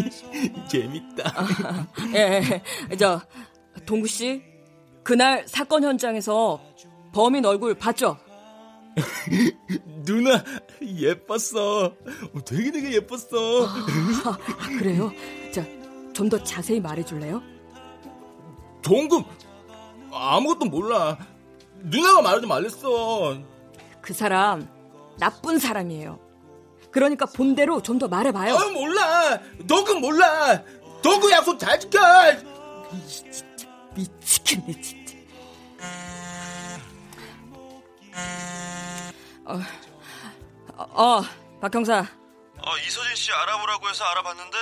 [0.68, 1.46] 재밌다.
[2.14, 2.42] 예,
[2.90, 2.96] 예.
[2.96, 3.20] 저
[3.86, 4.42] 동구 씨
[5.02, 6.60] 그날 사건 현장에서
[7.12, 8.16] 범인 얼굴 봤죠?
[10.04, 10.42] 누나
[10.82, 11.84] 예뻤어.
[11.86, 13.66] 어, 되게 되게 예뻤어.
[13.66, 14.38] 아,
[14.78, 15.10] 그래요?
[15.52, 15.64] 자,
[16.12, 17.42] 좀 더 자세히 말해줄래요?
[18.82, 19.22] 동금
[20.12, 21.16] 아무것도 몰라.
[21.84, 23.38] 누나가 말하지 말랬어.
[24.02, 24.68] 그 사람
[25.18, 26.18] 나쁜 사람이에요.
[26.92, 28.54] 그러니까 본대로 좀 더 말해봐요.
[28.54, 29.38] 어, 몰라.
[29.66, 30.62] 동금 몰라.
[31.02, 31.98] 동금 약속 잘 지켜.
[33.94, 35.12] 미치겠네 진짜.
[39.44, 39.60] 어,
[40.76, 41.22] 어,
[41.60, 41.98] 박 형사.
[41.98, 44.56] 아, 이서진 씨 알아보라고 해서 알아봤는데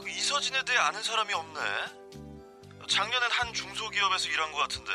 [0.00, 1.60] 그 이서진에 대해 아는 사람이 없네.
[2.88, 4.90] 작년엔 한 중소기업에서 일한 것 같은데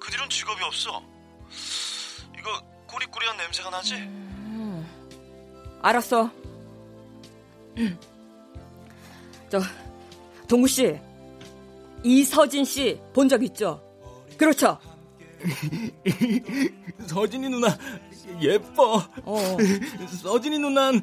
[0.00, 1.02] 그 뒤론 직업이 없어.
[2.38, 3.94] 이거 꾸리꾸리한 냄새가 나지?
[5.82, 6.30] 알았어.
[9.50, 9.60] 저
[10.48, 10.98] 동구 씨,
[12.04, 13.80] 이서진 씨 본 적 있죠?
[14.36, 14.78] 그렇죠?
[17.06, 17.68] 서진이 누나
[18.40, 19.02] 예뻐.
[20.22, 21.00] 서진이 누난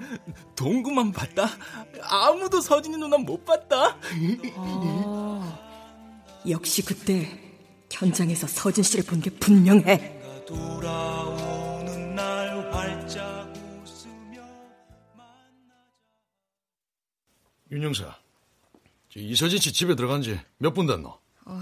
[0.55, 1.49] 동구만 봤다.
[2.01, 3.97] 아무도 서진이 누나 못 봤다.
[4.57, 5.59] 아,
[6.47, 7.27] 역시 그때
[7.91, 10.45] 현장에서 서진 씨를 본 게 분명해.
[10.45, 13.35] 돌아오는 날 활짝
[17.71, 18.15] 윤영사,
[19.10, 21.10] 저 이서진 씨 집에 들어간 지 몇 분 됐노?
[21.45, 21.62] 어,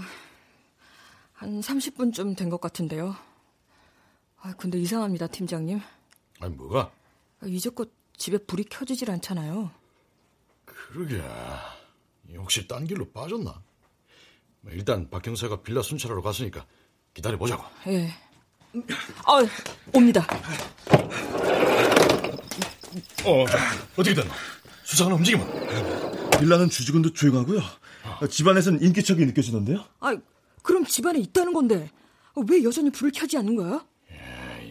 [1.32, 3.16] 한 30분쯤 된 것 같은데요.
[4.40, 5.80] 아, 근데 이상합니다, 팀장님.
[6.40, 6.90] 아니 뭐가?
[7.40, 9.70] 아, 이제껏 집에 불이 켜지질 않잖아요.
[10.64, 11.22] 그러게.
[12.36, 13.62] 혹시 딴 길로 빠졌나?
[14.60, 16.66] 뭐 일단 박 형사가 빌라 순찰하러 갔으니까
[17.14, 17.64] 기다려보자고.
[17.88, 18.10] 예.
[19.24, 19.40] 아,
[19.92, 20.26] 옵니다.
[23.24, 23.44] 어,
[23.96, 24.34] 어떻게 됐나?
[24.84, 25.63] 수상한 움직임은?
[26.40, 27.60] 빌라는 주직원도 조용하고요.
[28.30, 29.84] 집안에선 인기척이 느껴지던데요?
[30.00, 30.16] 아,
[30.62, 31.90] 그럼 집안에 있다는 건데
[32.48, 33.84] 왜 여전히 불을 켜지 않는 거야?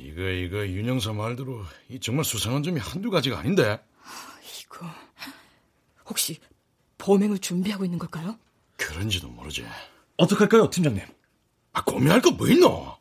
[0.04, 3.84] 이거 이거 윤영사 말대로 이 정말 수상한 점이 한두 가지가 아닌데.
[4.62, 4.86] 이거
[6.06, 6.38] 혹시
[7.00, 8.38] 범행을 준비하고 있는 걸까요?
[8.78, 9.66] 그런지도 모르지.
[10.18, 11.02] 어떡할까요, 팀장님?
[11.74, 12.96] 아, 고민할 거 뭐 있노?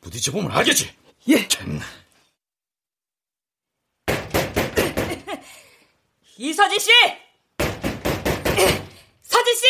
[0.00, 0.90] 부딪혀 보면 알겠지.
[1.28, 1.48] 예.
[1.48, 1.80] 참.
[6.36, 6.90] 이서진 씨!
[9.48, 9.64] 서진 씨!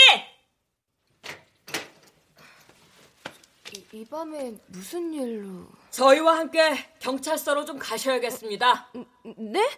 [3.77, 5.67] 이, 이 밤에 무슨 일로?
[5.91, 8.89] 저희와 함께 경찰서로 좀 가셔야겠습니다.
[9.37, 9.71] 네?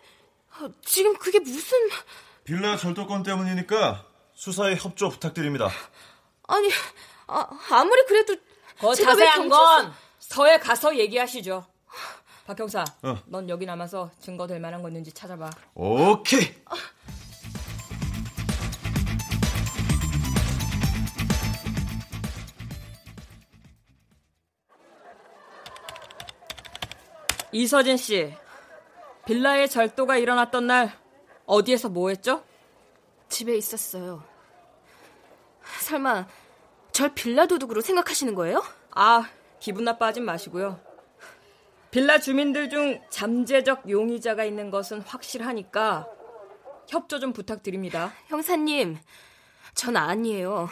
[0.61, 1.77] 어, 지금 그게 무슨...
[2.45, 5.69] 빌라 절도권 때문이니까 수사에 협조 부탁드립니다.
[6.49, 6.71] 아니,
[7.27, 8.37] 아, 아무리 그래도
[8.79, 11.67] 더 제가 왜 자세한 경찰서- 건 서에 가서 얘기하시죠.
[12.47, 13.19] 박 형사, 어.
[13.27, 15.51] 넌 여기 남아서 증거 될 만한 거 있는지 찾아봐.
[15.75, 16.53] 오케이.
[27.53, 28.33] 이서진 씨,
[29.27, 30.97] 빌라에 절도가 일어났던 날
[31.47, 32.45] 어디에서 뭐 했죠?
[33.29, 34.23] 집에 있었어요.
[35.81, 36.27] 설마
[36.93, 38.63] 절 빌라 도둑으로 생각하시는 거예요?
[38.93, 40.81] 아, 기분 나빠하진 마시고요.
[41.91, 46.07] 빌라 주민들 중 잠재적 용의자가 있는 것은 확실하니까
[46.89, 48.13] 협조 좀 부탁드립니다.
[48.29, 48.99] 형사님,
[49.75, 50.69] 전 아니에요.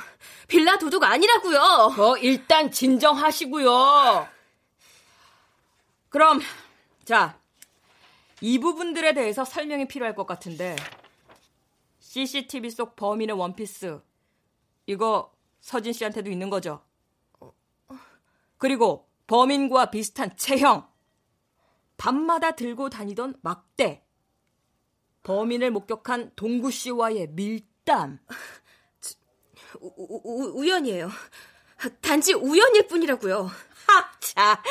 [0.47, 1.61] 빌라 도둑 아니라고요.
[1.61, 4.29] 어, 일단 진정하시고요.
[6.09, 6.41] 그럼
[7.09, 7.41] 자,
[8.43, 10.77] 이 부분들에 대해서 설명이 필요할 것 같은데
[12.01, 14.03] CCTV 속 범인의 원피스
[14.85, 16.85] 이거 서진 씨한테도 있는 거죠?
[18.59, 20.87] 그리고 범인과 비슷한 체형
[21.97, 24.05] 밤마다 들고 다니던 막대
[25.23, 28.19] 범인을 목격한 동구 씨와의 밀담
[29.81, 31.09] 우, 우, 우연이에요.
[32.03, 33.51] 단지 우연일 뿐이라고요.
[34.21, 34.63] 자,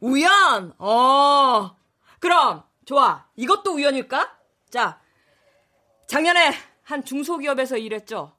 [0.00, 0.74] 우연.
[0.78, 1.76] 어.
[2.18, 3.26] 그럼 좋아.
[3.36, 4.36] 이것도 우연일까?
[4.70, 5.00] 자,
[6.06, 8.36] 작년에 한 중소기업에서 일했죠.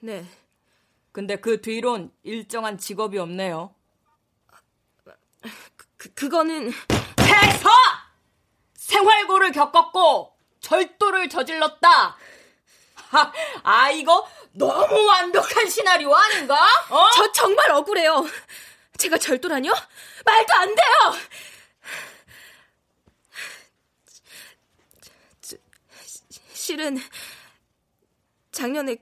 [0.00, 0.24] 네.
[1.12, 3.74] 근데 그 뒤론 일정한 직업이 없네요.
[5.96, 7.70] 그, 그거는 해서
[8.74, 12.16] 생활고를 겪었고 절도를 저질렀다.
[13.10, 16.56] 하, 아 이거 너무 완벽한 시나리오 아닌가?
[16.90, 17.10] 어?
[17.14, 18.24] 저 정말 억울해요.
[18.98, 19.72] 제가 절도라뇨?
[20.24, 20.86] 말도 안 돼요.
[25.40, 25.56] 저,
[26.52, 26.98] 실은
[28.52, 28.96] 작년에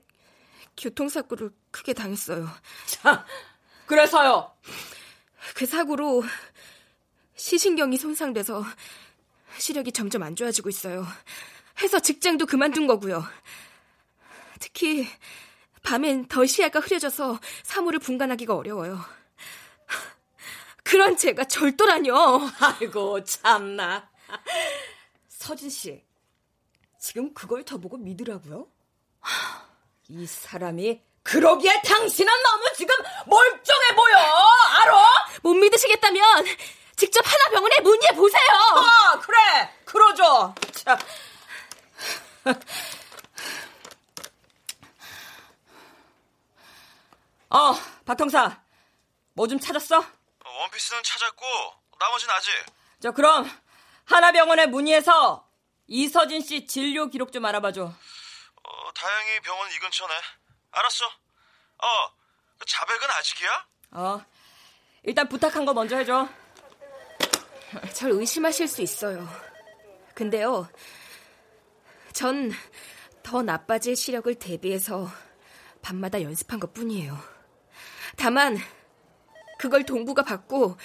[0.77, 2.47] 교통사고를 크게 당했어요.
[2.85, 3.25] 자,
[3.85, 4.53] 그래서요.
[5.55, 6.23] 그 사고로
[7.35, 8.63] 시신경이 손상돼서
[9.57, 11.05] 시력이 점점 안 좋아지고 있어요.
[11.81, 13.23] 회사 직장도 그만둔 거고요.
[14.59, 15.07] 특히
[15.83, 18.99] 밤엔 더 시야가 흐려져서 사물을 분간하기가 어려워요.
[20.93, 22.13] 그런 제가 절도라뇨.
[22.59, 24.07] 아이고 참나.
[25.27, 26.03] 서진 씨,
[26.99, 28.67] 지금 그걸 저보고 믿으라고요?
[30.09, 34.17] 이 사람이 그러기에 당신은 너무 지금 멀쩡해 보여.
[34.81, 35.07] 알아?
[35.41, 36.45] 못 믿으시겠다면
[36.95, 38.47] 직접 하나 병원에 문의해 보세요.
[38.75, 39.37] 아 그래,
[39.85, 40.53] 그러죠.
[40.73, 40.95] 자.
[47.49, 47.73] 어,
[48.05, 48.61] 박형사,
[49.33, 50.03] 뭐 좀 찾았어?
[50.59, 51.45] 원피스는 찾았고
[51.99, 52.49] 나머지는 아직.
[53.01, 53.49] 자, 그럼
[54.05, 55.47] 하나병원에 문의해서
[55.87, 57.83] 이서진 씨 진료 기록 좀 알아봐줘.
[57.85, 60.13] 어, 다행히 병원 이 근처네.
[60.71, 61.05] 알았어.
[61.05, 61.87] 어,
[62.57, 63.67] 그 자백은 아직이야?
[63.91, 64.25] 어,
[65.03, 66.27] 일단 부탁한 거 먼저 해줘.
[67.93, 69.27] 절 의심하실 수 있어요.
[70.15, 70.69] 근데요,
[72.13, 72.51] 전
[73.23, 75.09] 더 나빠질 시력을 대비해서
[75.81, 77.17] 밤마다 연습한 것 뿐이에요.
[78.17, 78.57] 다만,
[79.63, 80.75] 그걸 동구가 받고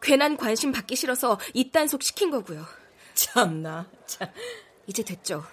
[0.00, 2.64] 괜한 관심 받기 싫어서 이단속 시킨 거고요.
[3.12, 4.28] 참나, 참.
[4.86, 5.44] 이제 됐죠?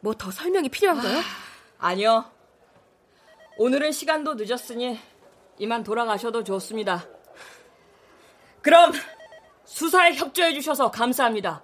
[0.00, 1.20] 뭐 더 설명이 필요한가요?
[1.76, 2.24] 아니요.
[3.58, 4.98] 오늘은 시간도 늦었으니
[5.58, 7.06] 이만 돌아가셔도 좋습니다.
[8.62, 8.92] 그럼
[9.66, 11.62] 수사에 협조해 주셔서 감사합니다.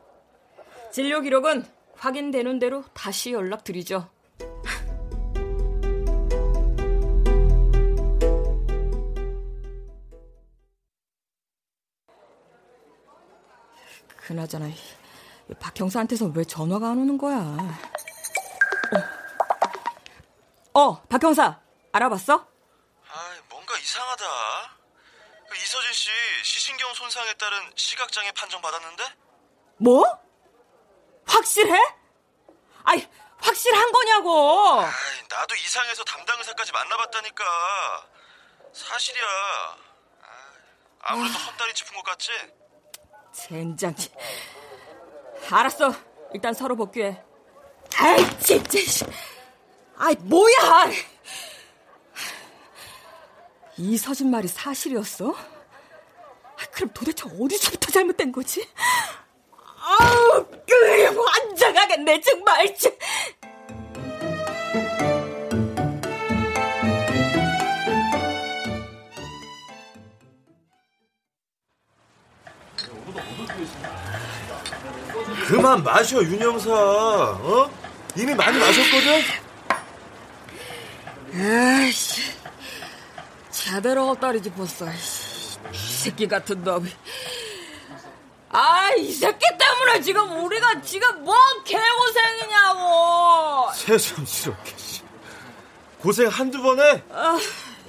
[0.93, 4.11] 진료 기록은 확인되는 대로 다시 연락드리죠.
[14.29, 14.69] 그나저나
[15.59, 17.39] 박 형사한테서 왜 전화가 안 오는 거야?
[20.75, 21.59] 어, 어, 박 형사
[21.93, 22.35] 알아봤어?
[23.11, 24.25] 아, 뭔가 이상하다.
[25.49, 26.11] 그 이서진 씨
[26.43, 29.15] 시신경 손상에 따른 시각장애 판정 받았는데?
[29.79, 30.05] 뭐?
[31.27, 31.75] 확실해?
[32.85, 34.81] 아이, 확실한 거냐고.
[34.83, 38.07] 아이, 나도 이상해서 담당 의사까지 만나봤다니까.
[38.75, 39.25] 사실이야.
[39.25, 40.53] 아,
[41.01, 42.31] 아무래도 헛다리 짚은 것 같지?
[43.47, 43.95] 젠장.
[45.51, 45.95] 알았어.
[46.35, 47.23] 일단 서로 복귀해.
[47.97, 49.07] 아이, 진짜.
[49.97, 50.91] 아이, 뭐야!
[53.77, 55.35] 이 서진 말이 사실이었어?
[56.73, 58.69] 그럼 도대체 어디서부터 잘못된 거지?
[59.81, 62.75] 아우, 그래, 환장하겠네, 정말.
[75.47, 77.71] 그만 마셔 윤영사 어?
[78.17, 79.23] 이미 많이 마셨거든?
[81.35, 82.33] 에이씨
[83.51, 84.97] 제대로 헛다리 짚었어 이
[85.77, 86.91] 새끼 같은 놈이
[88.51, 94.75] 아 이 새끼 때문에 지금 우리가 지금 뭔 개고생이냐고 새삼스럽게
[96.01, 97.39] 고생 한두 번에 아.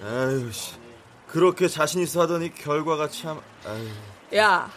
[0.04, 0.74] 아유 씨
[1.28, 3.88] 그렇게 자신 있어 하더니 결과가 참 아유.
[4.36, 4.70] 야,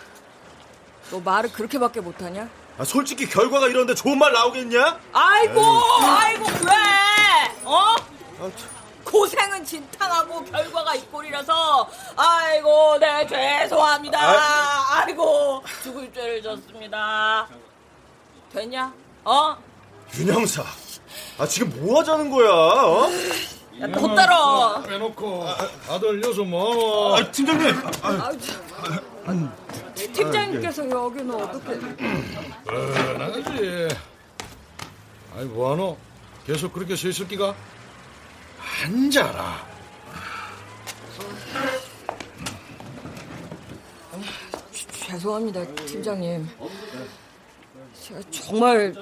[1.13, 2.49] 너 말을 그렇게밖에 못하냐?
[2.79, 4.99] 아, 솔직히 결과가 이런데 좋은 말 나오겠냐?
[5.13, 6.07] 아이고, 에이.
[6.09, 6.73] 아이고, 왜?
[7.65, 7.95] 어?
[9.05, 15.01] 고생은 진탕하고 결과가 이 꼴이라서 아이고 네 죄송합니다 아.
[15.03, 17.47] 아이고 죽을 죄를 졌습니다
[18.53, 18.91] 됐냐?
[19.25, 19.57] 어?
[20.17, 20.65] 윤영사
[21.39, 23.11] 아 지금 뭐 하자는 거야 어?
[23.83, 25.47] 야, 더 따라 빼놓고
[25.91, 28.33] 아들 여서 뭐 아, 팀장님 아,
[30.13, 33.89] 팀장님께서 여기는 어떻게 어, 나가지.
[35.37, 35.97] 아이 뭐하노?
[36.47, 37.55] 계속 그렇게 서 있을 기가?
[38.85, 39.67] 앉아라.
[45.07, 46.49] 죄송합니다 팀장님.
[48.01, 48.95] 제가 정말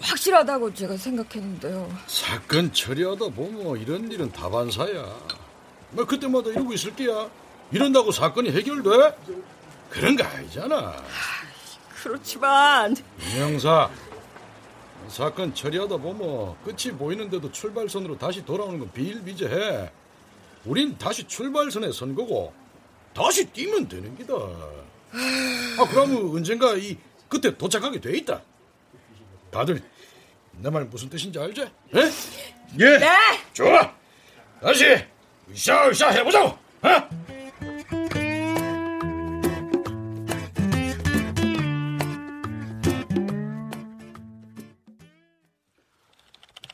[0.00, 1.90] 확실하다고 제가 생각했는데요.
[2.06, 5.04] 사건 처리하다 보면 이런 일은 다반사야.
[5.90, 7.28] 뭐 그때마다 이러고 있을 게야.
[7.72, 8.90] 이런다고 사건이 해결돼?
[9.90, 10.96] 그런 거 아니잖아.
[12.02, 12.94] 그렇지만.
[13.34, 13.90] 윤영사
[15.08, 19.90] 사건 처리하다 보면 끝이 보이는데도 출발선으로 다시 돌아오는 건 비일비재해.
[20.64, 22.52] 우린 다시 출발선에 선 거고
[23.14, 24.34] 다시 뛰면 되는 기다.
[24.34, 26.96] 아 그러면 언젠가 이
[27.28, 28.40] 끝에 도착하게 돼 있다.
[29.50, 29.82] 다들
[30.56, 31.62] 내 말 무슨 뜻인지 알지?
[31.62, 31.68] 에?
[32.80, 32.98] 예.
[32.98, 33.08] 네.
[33.52, 33.92] 좋아.
[34.60, 34.84] 다시
[35.50, 36.48] 으쌰으쌰 해보자고.
[36.48, 37.33] 어?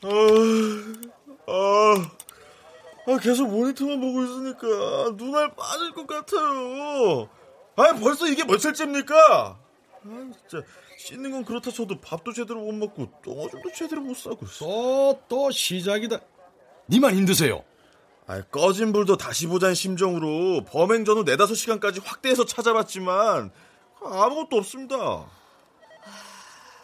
[0.03, 0.07] 아,
[1.47, 1.95] 아,
[3.07, 7.29] 아, 계속 모니터만 보고 있으니까 눈알 빠질 것 같아요.
[7.75, 9.59] 아, 벌써 이게 며칠째입니까?
[10.03, 10.65] 아, 진짜
[10.97, 14.39] 씻는 건 그렇다 쳐도 밥도 제대로 못 먹고 똥오줌도 제대로 못 싸고.
[14.59, 16.19] 또, 또 시작이다.
[16.89, 17.63] 니만 힘드세요.
[18.27, 23.51] 아, 꺼진 불도 다시 보자는 심정으로 범행 전후 네다섯 시간까지 확대해서 찾아봤지만
[24.03, 25.25] 아무것도 없습니다.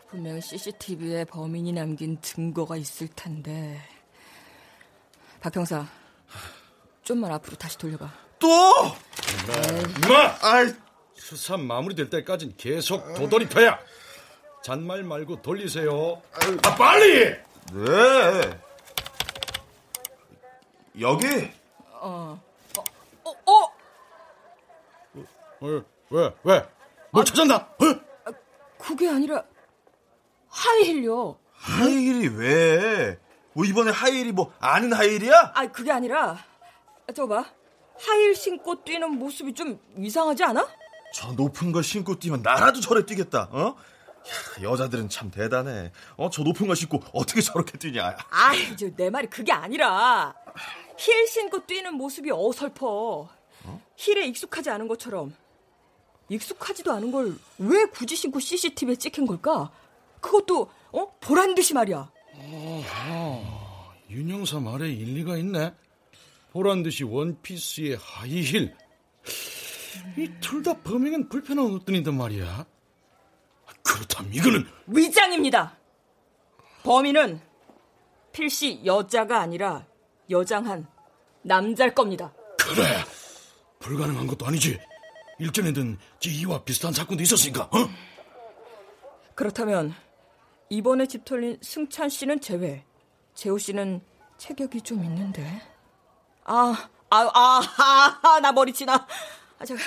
[0.10, 3.82] 분명 CCTV에 범인이 남긴 증거가 있을 텐데.
[5.41, 5.86] 박 형사,
[7.04, 8.10] 좀만 앞으로 다시 돌려봐.
[8.39, 8.48] 또?
[10.06, 10.38] 임마!
[10.41, 10.74] 아이.
[11.15, 13.80] 수사 마무리될 때까진 계속 도돌이펴야.
[14.63, 16.22] 잔말 말고 돌리세요.
[16.63, 17.36] 아, 빨리!
[17.74, 18.60] 네.
[21.00, 21.52] 여기?
[21.91, 22.39] 어.
[22.78, 22.84] 어,
[23.24, 23.74] 어, 어!
[25.62, 26.70] 왜, 왜, 왜?
[27.12, 27.56] 뭘 찾았나?
[27.56, 28.32] 어?
[28.78, 29.43] 그게 아니라
[30.58, 31.38] 하이힐요.
[31.54, 33.20] 하이힐이 왜?
[33.54, 35.52] 뭐 이번에 하이힐이 뭐 아는 하이힐이야?
[35.56, 36.38] 아, 그게 아니라
[37.15, 37.50] 저거 봐.
[38.00, 40.68] 하이힐 신고 뛰는 모습이 좀 이상하지 않아?
[41.14, 43.49] 저 높은 걸 신고 뛰면 나라도 저래 뛰겠다.
[43.51, 43.76] 어?
[44.60, 45.91] 야, 여자들은 참 대단해.
[46.18, 48.18] 어, 저 높은 걸 신고 어떻게 저렇게 뛰냐?
[48.30, 50.36] 아이, 내 말이 그게 아니라
[50.97, 53.30] 힐 신고 뛰는 모습이 어설퍼.
[53.64, 53.82] 어?
[53.95, 55.36] 힐에 익숙하지 않은 것처럼.
[56.30, 59.72] 익숙하지도 않은 걸 왜 굳이 신고 CCTV에 찍힌 걸까?
[60.32, 62.11] 그것도 어 보란 듯이 말이야.
[62.39, 65.73] 어, 윤영사 말에 일리가 있네.
[66.51, 68.75] 보란 듯이 원피스에 하이힐.
[70.17, 72.65] 이 둘 다 범행은 불편한 옷들인데 말이야.
[73.84, 75.75] 그렇다면 이거는 위장입니다.
[76.84, 77.41] 범인은
[78.32, 79.86] 필시 여자가 아니라
[80.30, 80.88] 여장한
[81.41, 82.34] 남자일 겁니다.
[82.59, 82.84] 그래.
[83.80, 84.80] 불가능한 것도 아니지.
[85.39, 87.63] 일전에는 지희와 비슷한 사건도 있었으니까.
[87.63, 87.89] 어?
[89.36, 89.93] 그렇다면
[90.70, 92.84] 이번에 집 털린 승찬 씨는 제외.
[93.34, 94.01] 재호 씨는
[94.38, 95.61] 체격이 좀 있는데.
[96.43, 99.07] 아, 아, 아, 아, 아, 나 머리 지나.
[99.59, 99.80] 아, 제가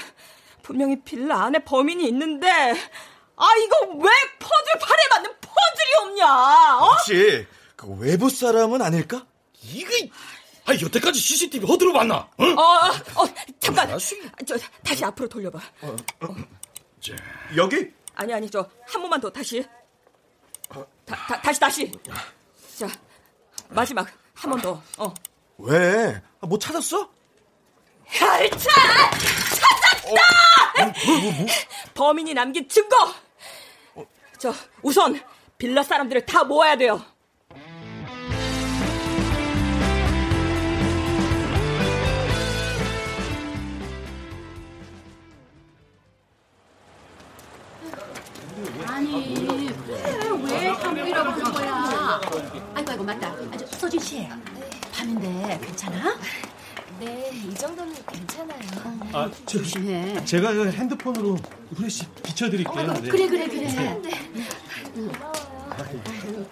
[0.62, 2.48] 분명히 빌라 안에 범인이 있는데.
[2.50, 6.78] 아, 이거 왜 퍼즐 팔에 맞는 퍼즐이 없냐?
[6.78, 6.90] 어?
[6.92, 9.26] 혹시 그 외부 사람은 아닐까?
[9.62, 9.90] 이거
[10.66, 12.16] 아 여태까지 CCTV 허들어 봤나?
[12.36, 12.44] 어?
[12.44, 13.26] 어, 어,
[13.58, 13.98] 잠깐.
[14.46, 15.58] 저 다시 앞으로 돌려봐.
[15.82, 15.96] 어.
[17.00, 17.14] 자,
[17.56, 17.90] 여기?
[18.14, 19.64] 아니 아니 저 한 번만 더 다시.
[20.70, 21.92] 다, 다, 다 시 다시.
[22.76, 22.86] 자
[23.68, 24.82] 마지막 한 번 더.
[24.98, 25.14] 어.
[25.58, 26.20] 왜?
[26.40, 27.08] 아, 뭐 찾았어?
[28.06, 30.10] 혈차 찾았다.
[31.06, 31.46] 뭐, 뭐, 뭐?
[31.94, 32.96] 범인이 남긴 증거.
[34.38, 35.20] 저 우선
[35.58, 37.04] 빌라 사람들을 다 모아야 돼요.
[54.00, 54.28] 1시예요.
[54.58, 54.70] 네.
[54.92, 56.16] 밤인데 괜찮아?
[56.98, 58.58] 네, 이 정도면 괜찮아요.
[59.12, 60.22] 아, 아 저, 조심해.
[60.24, 61.36] 제가 핸드폰으로
[61.74, 62.90] 후레쉬 비춰드릴게요.
[62.90, 63.08] 어, 네.
[63.08, 63.60] 그래, 그래, 그래.
[63.72, 64.00] 네.
[64.02, 65.10] 네.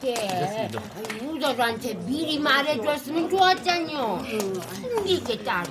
[0.01, 0.71] 이게
[1.23, 4.23] 유저들한테 미리 말해줬으면 좋았잖요.
[5.05, 5.69] 이게 따로.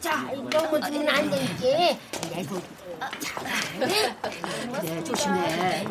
[0.00, 1.98] 자, 너무 주면 뭐 안 되지.
[2.30, 2.62] 내고 네, 뭐,
[3.00, 3.10] 아,
[3.80, 5.86] 네, 자, 그래, 조심해.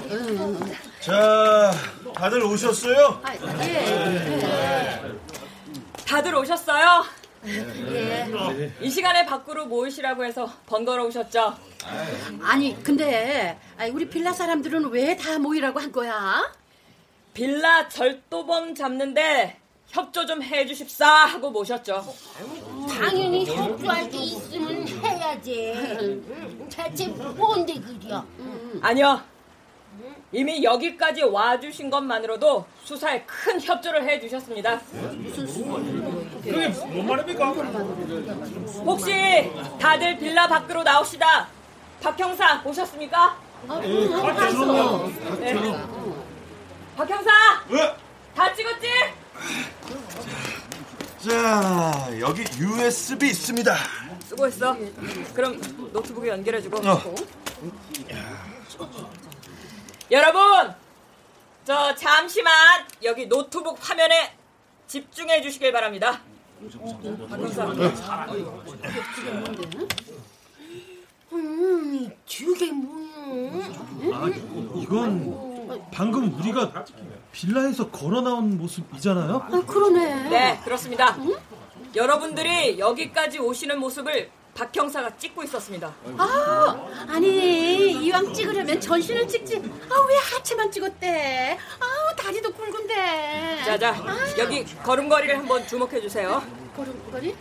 [1.02, 1.72] 자.
[2.18, 3.22] 다들 오셨어요?
[3.24, 5.02] 아, 예.
[6.08, 7.06] 다들 오셨어요?
[7.46, 8.74] 예.
[8.82, 11.56] 이 시간에 밖으로 모이시라고 해서 번거로 오셨죠?
[12.42, 13.58] 아니 근데
[13.94, 16.52] 우리 빌라 사람들은 왜 다 모이라고 한 거야?
[17.34, 19.60] 빌라 절도범 잡는데
[19.90, 22.04] 협조 좀 해주십사 하고 모셨죠.
[22.90, 25.72] 당연히 협조할 게 있으면 해야지.
[25.76, 28.26] 응, 대체 뭔데 그려?
[28.82, 29.22] 아니요.
[30.32, 34.80] 이미 여기까지 와주신 것만으로도 수사에 큰 협조를 해주셨습니다.
[36.44, 37.52] 그게 뭔 말입니까?
[38.86, 41.48] 혹시 다들 빌라 밖으로 나옵시다.
[42.02, 43.38] 박 형사 오셨습니까?
[43.84, 45.08] 예, 그럼요.
[45.40, 45.54] 네.
[46.96, 47.32] 박 형사!
[47.70, 47.96] 왜?
[48.36, 48.88] 다 찍었지?
[51.28, 53.76] 자, 여기 USB 있습니다.
[54.28, 54.76] 수고했어.
[55.34, 55.60] 그럼
[55.92, 56.78] 노트북에 연결해주고.
[56.88, 57.16] 어.
[60.10, 60.74] 여러분,
[61.66, 62.54] 저 잠시만
[63.04, 64.34] 여기 노트북 화면에
[64.88, 66.22] 집중해 주시길 바랍니다.
[71.34, 73.66] 음, 저게 뭐야?
[74.14, 74.28] 아,
[74.82, 76.86] 이건 방금 우리가
[77.34, 79.36] 빌라에서 걸어 나온 모습이잖아요.
[79.52, 80.30] 아, 그러네.
[80.30, 81.18] 네, 그렇습니다.
[81.96, 85.94] 여러분들이 여기까지 오시는 모습을 박 형사가 찍고 있었습니다.
[86.18, 89.58] 아, 아니 이왕 찍으려면 전신을 찍지.
[89.58, 91.60] 아 왜 하체만 찍었대?
[91.80, 93.62] 아우 다리도 굵은데.
[93.64, 93.96] 자자,
[94.40, 96.42] 여기 걸음걸이를 한번 주목해 주세요.
[96.76, 97.36] 걸음걸이?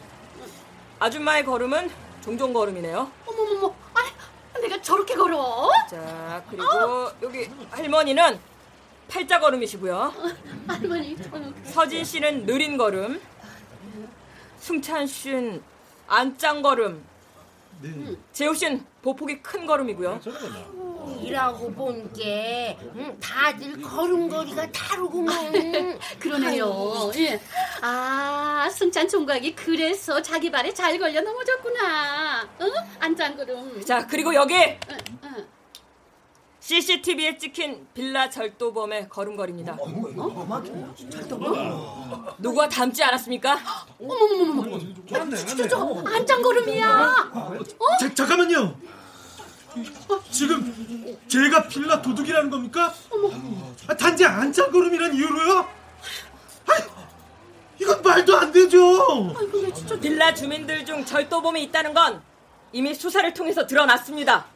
[0.98, 1.90] 아줌마의 걸음은
[2.22, 3.10] 종종 걸음이네요.
[3.24, 5.70] 어머머머, 아니 내가 저렇게 걸어?
[5.90, 8.38] 자, 그리고 여기 할머니는
[9.08, 10.12] 팔자 걸음이시고요.
[10.68, 11.16] 할머니.
[11.64, 13.22] 서진 씨는 느린 걸음.
[14.58, 15.62] 승찬 씨는
[16.06, 17.04] 안짱 걸음.
[18.32, 20.20] 재호 씨는 보폭이 큰 걸음이고요.
[21.20, 22.76] 이라고 본 게
[23.20, 25.98] 다들 걸음걸이가 다르구만.
[26.18, 27.10] 그러네요.
[27.16, 27.40] 예.
[27.82, 32.42] 아 승찬 총각이 그래서 자기 발에 잘 걸려 넘어졌구나.
[32.42, 32.64] 어?
[32.98, 33.84] 안장걸음.
[33.84, 34.54] 자, 그리고 여기
[36.66, 39.76] CCTV에 찍힌 빌라 절도범의 걸음걸이입니다.
[42.38, 43.56] 누구와 닮지 않았습니까?
[44.02, 44.76] 어머머머머.
[45.36, 47.14] 진짜 저 안장걸음이야.
[48.00, 48.76] 자, 잠깐만요.
[50.32, 52.92] 지금 제가 빌라 도둑이라는 겁니까?
[53.86, 55.58] 아, 단지 안짱걸음이란 이유로요?
[55.60, 56.72] 아,
[57.80, 59.32] 이건 말도 안 되죠.
[60.00, 62.20] 빌라 주민들 중 절도범이 있다는 건
[62.72, 64.55] 이미 수사를 통해서 드러났습니다.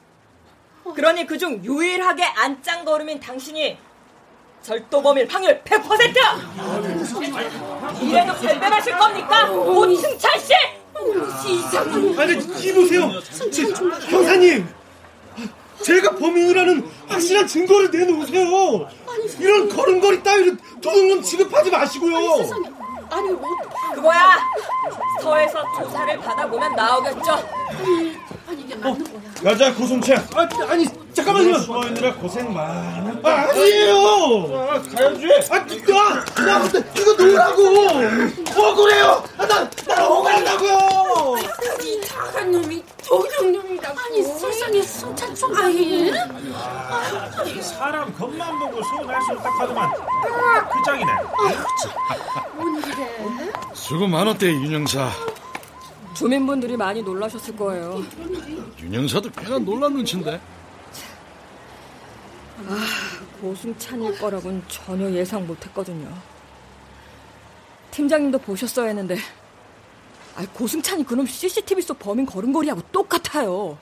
[0.92, 3.78] 그러니 그중 유일하게 안짱걸음인 당신이
[4.62, 8.02] 절도범일 확률 100%!
[8.02, 9.50] 이래도 변변하실 겁니까?
[9.50, 10.52] 오승찬 씨!
[11.48, 13.10] 이상한 아니, 이보세요.
[14.10, 14.68] 형사님.
[15.82, 18.86] 제가 범인이라는 확실한 증거를 내놓으세요.
[19.38, 22.18] 이런 걸음걸이 따위로 도둑놈 취급하지 마시고요.
[23.10, 23.42] 아니, 뭐,
[23.94, 24.38] 그거야
[25.20, 27.32] 서에서 조사를 받아보면 나오겠죠.
[28.48, 29.52] 아니 이게 맞는 거야.
[29.52, 30.14] 가자, 고승채.
[30.14, 31.58] 아, 아니, 잠깐만요.
[31.58, 33.20] 숨어있느라 고생 많아.
[33.24, 33.94] 아, 아니에요.
[34.56, 35.26] 아, 가야지.
[35.50, 37.62] 아, 나, 나, 이거 놓으라고.
[38.56, 39.24] 억울해요.
[39.38, 41.36] 아, 나, 나 억울하다고요.
[41.82, 44.00] 이 작은 놈이 도둑놈이라고.
[44.00, 46.12] 아니 세상에 순찬 총각이.
[47.46, 51.12] 이 사람 겉만 보고 소원할 수 있다 하더만 그 짝이네.
[52.54, 53.52] 뭔 일에?
[53.74, 55.10] 수고 많았대 윤영사.
[56.14, 58.02] 주민분들이 많이 놀라셨을 거예요.
[58.80, 60.40] 윤영사도 꽤나 놀란 눈치인데.
[62.68, 62.86] 아,
[63.40, 66.12] 고승찬일 거라고는 전혀 예상 못했거든요.
[67.90, 69.16] 팀장님도 보셨어야 했는데,
[70.36, 73.78] 아, 고승찬이 그놈 CCTV 속 범인 걸음걸이하고 똑같아요.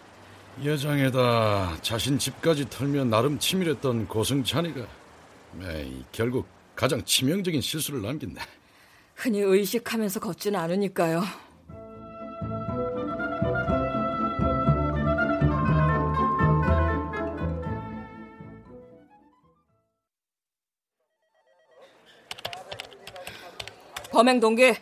[0.65, 4.87] 여장에다 자신 집까지 털며 나름 치밀했던 고승찬이가
[5.63, 8.45] 에이, 결국 가장 치명적인 실수를 남긴다.
[9.15, 11.23] 흔히 의식하면서 걷지는 않으니까요.
[24.11, 24.75] 범행 동기.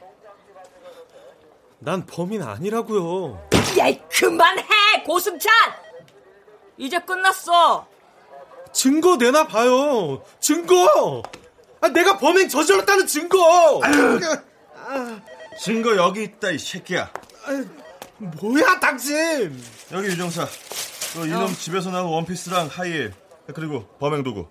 [1.79, 3.49] 난 범인 아니라고요.
[3.79, 4.65] 야, 그만해,
[5.05, 5.53] 고승찬.
[6.79, 7.87] 이제 끝났어.
[8.73, 10.23] 증거 내놔 봐요.
[10.41, 11.23] 증거.
[11.81, 13.81] 아, 내가 범행 저질렀다는 증거.
[15.61, 17.11] 증거 여기 있다 이 새끼야.
[18.19, 19.63] 뭐야 당신?
[19.93, 20.47] 여기 유정사.
[21.15, 23.15] 그 이놈 집에서 나온 원피스랑 하이힐
[23.55, 24.49] 그리고 범행 도구.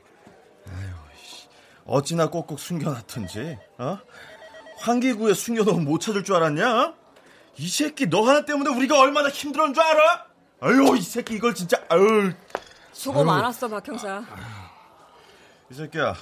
[0.68, 0.88] 아유,
[1.24, 1.48] 씨.
[1.86, 3.58] 어찌나 꼭꼭 숨겨놨던지.
[3.78, 4.00] 어?
[4.78, 6.94] 환기구에 숨겨놓으면 못 찾을 줄 알았냐?
[7.58, 10.26] 이 새끼 너 하나 때문에 우리가 얼마나 힘들었는 줄 알아?
[10.62, 12.32] 아유 이 새끼 이걸 진짜 아유.
[12.92, 13.26] 수고 아유.
[13.26, 14.24] 많았어, 박 형사.
[15.70, 16.14] 이 새끼야.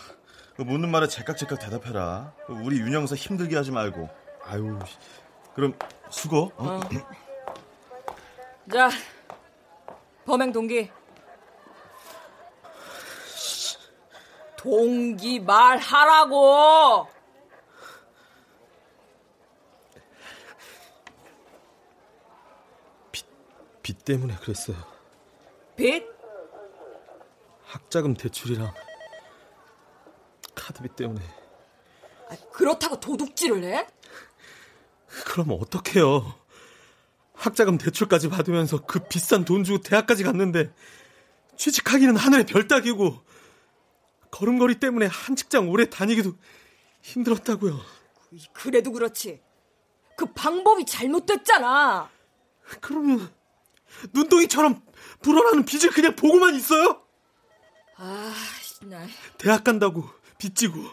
[0.55, 2.33] 그 묻는 말에 제깍제깍 대답해라.
[2.45, 4.09] 그 우리 윤영사 힘들게 하지 말고.
[4.45, 4.79] 아유.
[4.85, 4.95] 씨.
[5.55, 5.73] 그럼
[6.09, 6.51] 수고.
[6.57, 6.79] 어?
[8.71, 8.89] 자,
[10.25, 10.89] 범행 동기.
[14.57, 17.07] 동기 말하라고!
[23.83, 24.77] 빚 때문에 그랬어요.
[25.75, 26.03] 빚?
[27.65, 28.73] 학자금 대출이랑
[30.55, 31.21] 카드빚 때문에.
[32.29, 33.87] 아, 그렇다고 도둑질을 해?
[35.25, 36.33] 그럼 어떡해요?
[37.33, 40.73] 학자금 대출까지 받으면서 그 비싼 돈 주고 대학까지 갔는데
[41.57, 43.21] 취직하기는 하늘의 별 따기고
[44.31, 46.33] 걸음걸이 때문에 한 직장 오래 다니기도
[47.01, 47.79] 힘들었다고요.
[48.53, 49.41] 그래도 그렇지.
[50.15, 52.09] 그 방법이 잘못됐잖아.
[52.79, 53.31] 그러면
[54.13, 54.81] 눈덩이처럼
[55.21, 57.01] 불어나는 빚을 그냥 보고만 있어요?
[57.97, 58.33] 아,
[58.81, 60.83] 나 대학 간다고 빚지고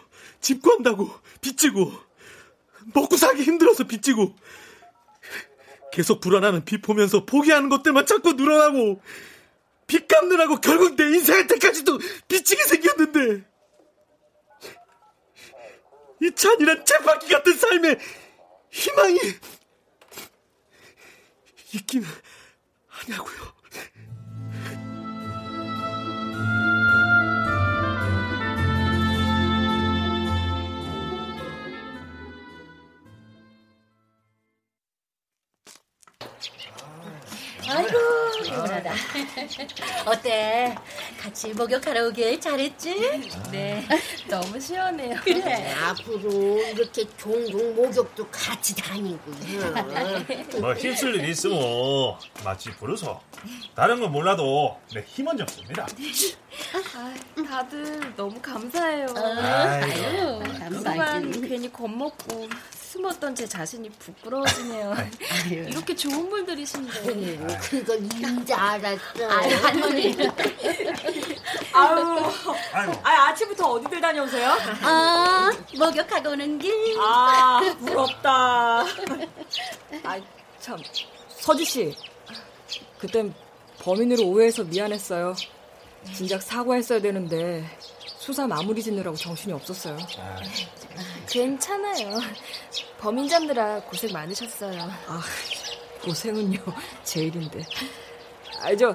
[0.41, 1.93] 집 구한다고 빚지고
[2.95, 4.35] 먹고 살기 힘들어서 빚지고
[5.93, 9.03] 계속 불어나는 빚 보면서 포기하는 것들만 자꾸 늘어나고
[9.87, 11.99] 빚 갚느라고 결국 내 인생할 때까지도
[12.29, 13.45] 빚지게 생겼는데
[16.23, 17.99] 이 잔인한 쳇바퀴 같은 삶에
[18.71, 19.19] 희망이
[21.75, 22.07] 있기는
[23.11, 23.51] 하냐고요.
[37.69, 38.20] 아이고
[38.51, 38.93] 피곤하다.
[40.11, 40.75] 어때?
[41.21, 43.31] 같이 목욕하러 오길 잘했지?
[43.51, 43.87] 네,
[44.29, 45.17] 너무 시원해요.
[45.23, 45.73] 그래.
[45.75, 49.31] 앞으로 이렇게 종종 목욕도 같이 다니고.
[50.61, 51.59] 뭐 힘쓸 일 있으면
[52.45, 53.21] 마치 부르소.
[53.75, 55.87] 다른 건 몰라도 내 힘은 좀 씁니다.
[56.95, 59.07] 아, 다들 너무 감사해요.
[59.17, 62.49] 아이고, 그동안 괜히 겁먹고
[62.91, 64.95] 숨었던 제 자신이 부끄러워지네요.
[65.49, 67.61] 이렇게 좋은 분들이신데.
[67.61, 69.31] 그걸 이제 알았어.
[69.31, 70.17] 아유, 할머니.
[71.73, 74.57] 아유, 아 아침부터 어디들 다녀오세요?
[74.83, 76.73] 아, 목욕하고 오는 길.
[76.99, 78.81] 아, 부럽다.
[80.03, 80.21] 아,
[80.59, 80.77] 참.
[81.29, 81.97] 서지 씨.
[82.99, 83.33] 그땐
[83.83, 85.37] 범인으로 오해해서 미안했어요.
[86.13, 87.65] 진작 사과했어야 되는데
[88.21, 89.97] 수사 마무리 짓느라고 정신이 없었어요.
[91.27, 92.21] 괜찮아요.
[92.99, 94.79] 범인 잡느라 고생 많으셨어요.
[95.07, 95.23] 아,
[96.05, 96.59] 고생은요.
[97.03, 97.65] 제 일인데.
[98.61, 98.95] 아, 저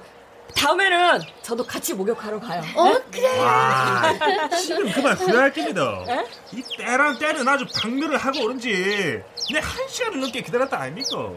[0.56, 2.62] 다음에는 저도 같이 목욕하러 가요.
[2.76, 3.02] 어, 네?
[3.12, 3.40] 그래.
[3.40, 4.14] 와,
[4.62, 6.06] 지금 그만 후회할 깁니다.
[6.08, 6.24] 에?
[6.54, 11.32] 이 때랑 때는 아주 방류를 하고 오는지 내 한 시간을 넘게 기다렸다 아닙니까?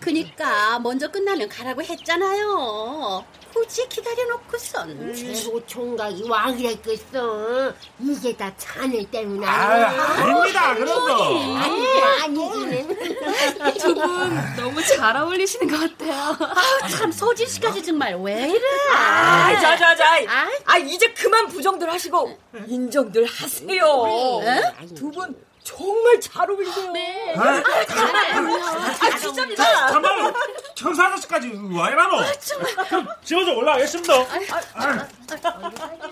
[0.00, 3.24] 그니까 먼저 끝나면 가라고 했잖아요.
[3.52, 5.14] 굳이 기다려놓고선.
[5.14, 7.72] 최고 총각이 와 그랬겠어.
[7.98, 9.86] 이게 다 자네 때문 아.
[10.20, 11.56] 아닙니다, 그런 거.
[11.56, 12.96] 아니, 아니기는.
[13.78, 16.36] 두분 너무 잘 어울리시는 것 같아요.
[16.82, 18.60] 아, 참 서진 씨까지 정말 왜 이래?
[18.94, 20.04] 아, 자, 자, 자.
[20.28, 24.40] 아, 아, 이제 그만 부정들 하시고 인정들 하세요.
[24.44, 24.94] 에?
[24.94, 25.34] 두분
[25.76, 26.92] 정말 잘 어울리세요.
[26.92, 27.34] 네.
[27.36, 28.32] 아, 아, 정말.
[29.00, 29.88] 아, 진짜입니다.
[29.88, 30.32] 잠깐만,
[30.76, 32.18] 청소 아저씨까지 와 이라노?
[32.88, 34.14] 그럼 집어서 올라가겠습니다.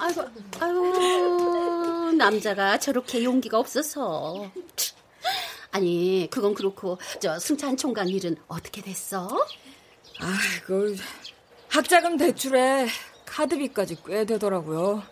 [0.00, 0.22] 아이고,
[0.58, 4.50] 아유, 남자가 저렇게 용기가 없어서.
[5.70, 9.28] 아니, 그건 그렇고, 저 승찬 총각 일은 어떻게 됐어?
[10.20, 10.96] 아이고,
[11.68, 12.88] 학자금 대출에
[13.24, 15.04] 카드비까지 꽤 되더라고요.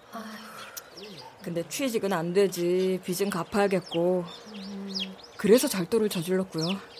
[1.43, 3.01] 근데 취직은 안 되지.
[3.05, 4.24] 빚은 갚아야겠고.
[5.36, 6.93] 그래서 절도를 저질렀고요.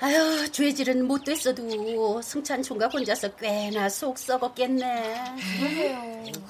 [0.00, 5.24] 아유, 죄질은 못 됐어도 승찬 총각 혼자서 꽤나 속 썩었겠네.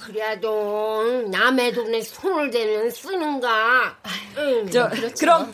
[0.04, 3.96] 그래도 남의 돈에 손을 대면 쓰는가.
[4.36, 5.14] 응, 저, 그렇죠.
[5.18, 5.52] 그럼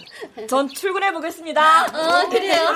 [0.49, 1.85] 전 출근해 보겠습니다.
[1.87, 2.69] 어, 그래요.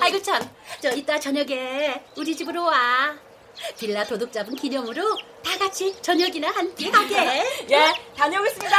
[0.00, 0.42] 아이고, 참.
[0.82, 3.16] 저 이따 저녁에 우리 집으로 와.
[3.78, 5.02] 빌라 도둑 잡은 기념으로
[5.44, 7.44] 다 같이 저녁이나 함께 하게.
[7.70, 8.76] 예, 다녀오겠습니다.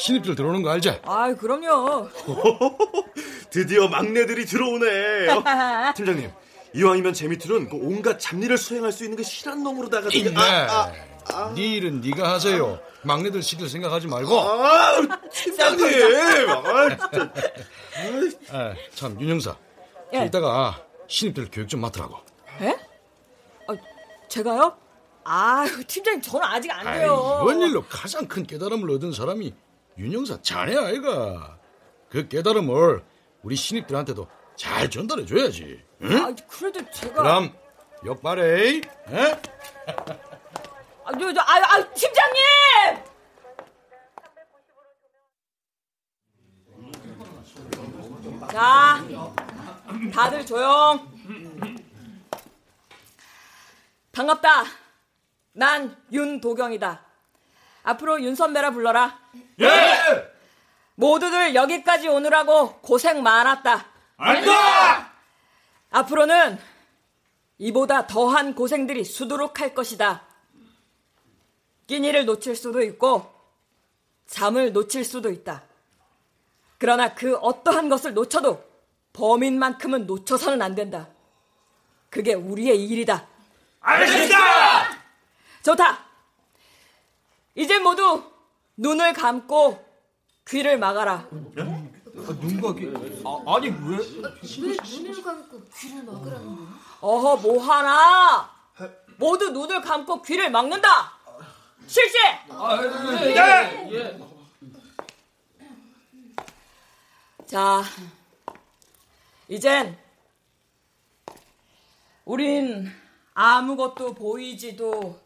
[0.00, 1.00] 신입들 들어오는 거 알지?
[1.04, 2.08] 아이, 그럼요.
[3.50, 5.28] 드디어 막내들이 들어오네.
[5.28, 5.44] 어?
[5.94, 6.30] 팀장님,
[6.74, 10.24] 이왕이면 제 밑으로는 그 온갖 잡일을 수행할 수 있는 그 실한 놈으로다가 네.
[11.54, 12.80] 네 일은 네가 하세요.
[13.02, 14.38] 막내들 시킬 생각하지 말고.
[14.40, 16.48] 아, 팀장님.
[16.48, 17.32] 아, 진짜.
[18.56, 19.56] 아, 참 윤영사.
[20.14, 20.24] 예.
[20.24, 22.16] 이따가 신입들 교육 좀 맡으라고.
[22.62, 22.76] 예?
[23.68, 23.74] 아,
[24.28, 24.76] 제가요?
[25.24, 27.40] 아유, 팀장님, 저는 아직 안 아이, 돼요.
[27.42, 29.52] 이번 일로 가장 큰 깨달음을 얻은 사람이
[30.00, 31.58] 윤영사 자네 아이가.
[32.08, 33.04] 그 깨달음을
[33.42, 34.26] 우리 신입들한테도
[34.56, 35.84] 잘 전달해 줘야지.
[36.02, 36.24] 응?
[36.24, 37.22] 아, 그래도 제가.
[37.22, 37.54] 그럼
[38.06, 38.76] 옆발에.
[38.76, 38.80] 에?
[41.04, 42.40] 아, 저, 저, 아, 아, 팀장님!
[48.50, 49.04] 자,
[50.14, 51.06] 다들 조용.
[54.12, 54.64] 반갑다.
[55.52, 57.04] 난 윤도경이다.
[57.82, 59.19] 앞으로 윤 선배라 불러라.
[59.60, 60.30] 예!
[60.94, 63.86] 모두들 여기까지 오느라고 고생 많았다.
[64.16, 65.12] 알다!
[65.90, 66.58] 앞으로는
[67.58, 70.24] 이보다 더한 고생들이 수두룩 할 것이다.
[71.86, 73.34] 끼니를 놓칠 수도 있고
[74.26, 75.64] 잠을 놓칠 수도 있다.
[76.78, 78.64] 그러나 그 어떠한 것을 놓쳐도
[79.12, 81.08] 범인만큼은 놓쳐서는 안 된다.
[82.08, 83.26] 그게 우리의 일이다.
[83.80, 84.38] 알겠습니다!
[85.62, 86.06] 좋다.
[87.54, 88.29] 이제 모두
[88.80, 89.84] 눈을 감고
[90.48, 91.28] 귀를 막아라.
[91.30, 92.92] 눈각이
[93.24, 93.98] 아, 아니 왜?
[94.62, 96.68] 왜 눈을 감고 귀를 막으라는 거야?
[97.02, 98.50] 어허 뭐하나?
[99.18, 101.12] 모두 눈을 감고 귀를 막는다.
[101.86, 102.16] 실시.
[103.34, 104.18] 네!
[107.46, 107.82] 자,
[109.48, 109.98] 이젠
[112.24, 112.90] 우린
[113.34, 115.20] 아무것도 보이지도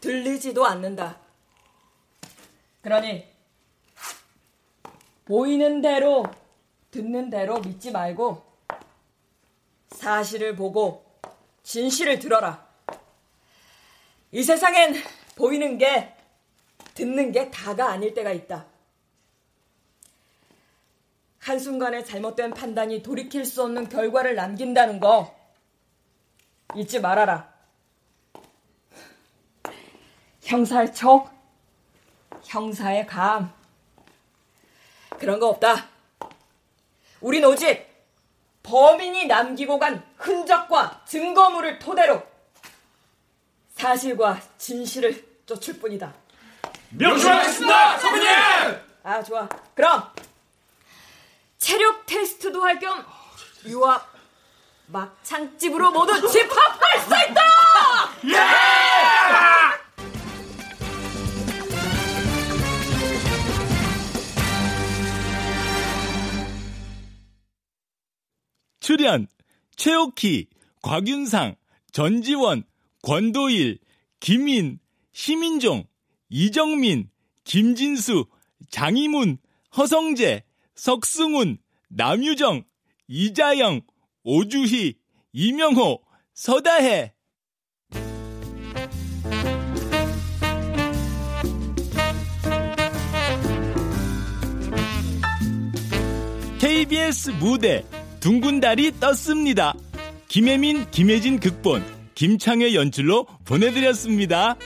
[0.00, 1.23] 들리지도 않는다.
[2.84, 3.26] 그러니
[5.24, 6.22] 보이는 대로
[6.90, 8.44] 듣는 대로 믿지 말고
[9.88, 11.02] 사실을 보고
[11.62, 12.68] 진실을 들어라.
[14.32, 14.96] 이 세상엔
[15.34, 16.14] 보이는 게
[16.92, 18.66] 듣는 게 다가 아닐 때가 있다.
[21.38, 25.34] 한순간의 잘못된 판단이 돌이킬 수 없는 결과를 남긴다는 거
[26.74, 27.50] 잊지 말아라.
[30.42, 31.30] 형사의 촉,
[32.46, 33.52] 형사의 감.
[35.18, 35.88] 그런 거 없다.
[37.20, 37.92] 우린 오직
[38.62, 42.22] 범인이 남기고 간 흔적과 증거물을 토대로
[43.76, 46.12] 사실과 진실을 쫓을 뿐이다.
[46.90, 48.28] 명심하겠습니다, 선배님!
[49.02, 49.48] 아, 좋아.
[49.74, 50.10] 그럼
[51.58, 53.04] 체력 테스트도 할 겸
[53.66, 54.12] 유압
[54.86, 57.42] 막창집으로 모두 집합할 수 있다!
[58.28, 58.36] 예!
[68.96, 69.26] 출연
[69.74, 70.46] 최옥희,
[70.80, 71.56] 곽윤상,
[71.90, 72.62] 전지원,
[73.02, 73.80] 권도일,
[74.20, 74.78] 김인,
[75.10, 75.84] 시민종,
[76.28, 77.10] 이정민,
[77.42, 78.26] 김진수,
[78.70, 79.38] 장희문,
[79.76, 80.44] 허성재,
[80.76, 82.62] 석승훈, 남유정,
[83.08, 83.80] 이자영,
[84.22, 84.94] 오주희,
[85.32, 86.00] 이명호,
[86.34, 87.14] 서다혜.
[96.60, 97.84] KBS 무대
[98.24, 99.74] 둥근 달이 떴습니다.
[100.28, 104.56] 김혜민, 김혜진 극본, 김창의 연출로 보내드렸습니다.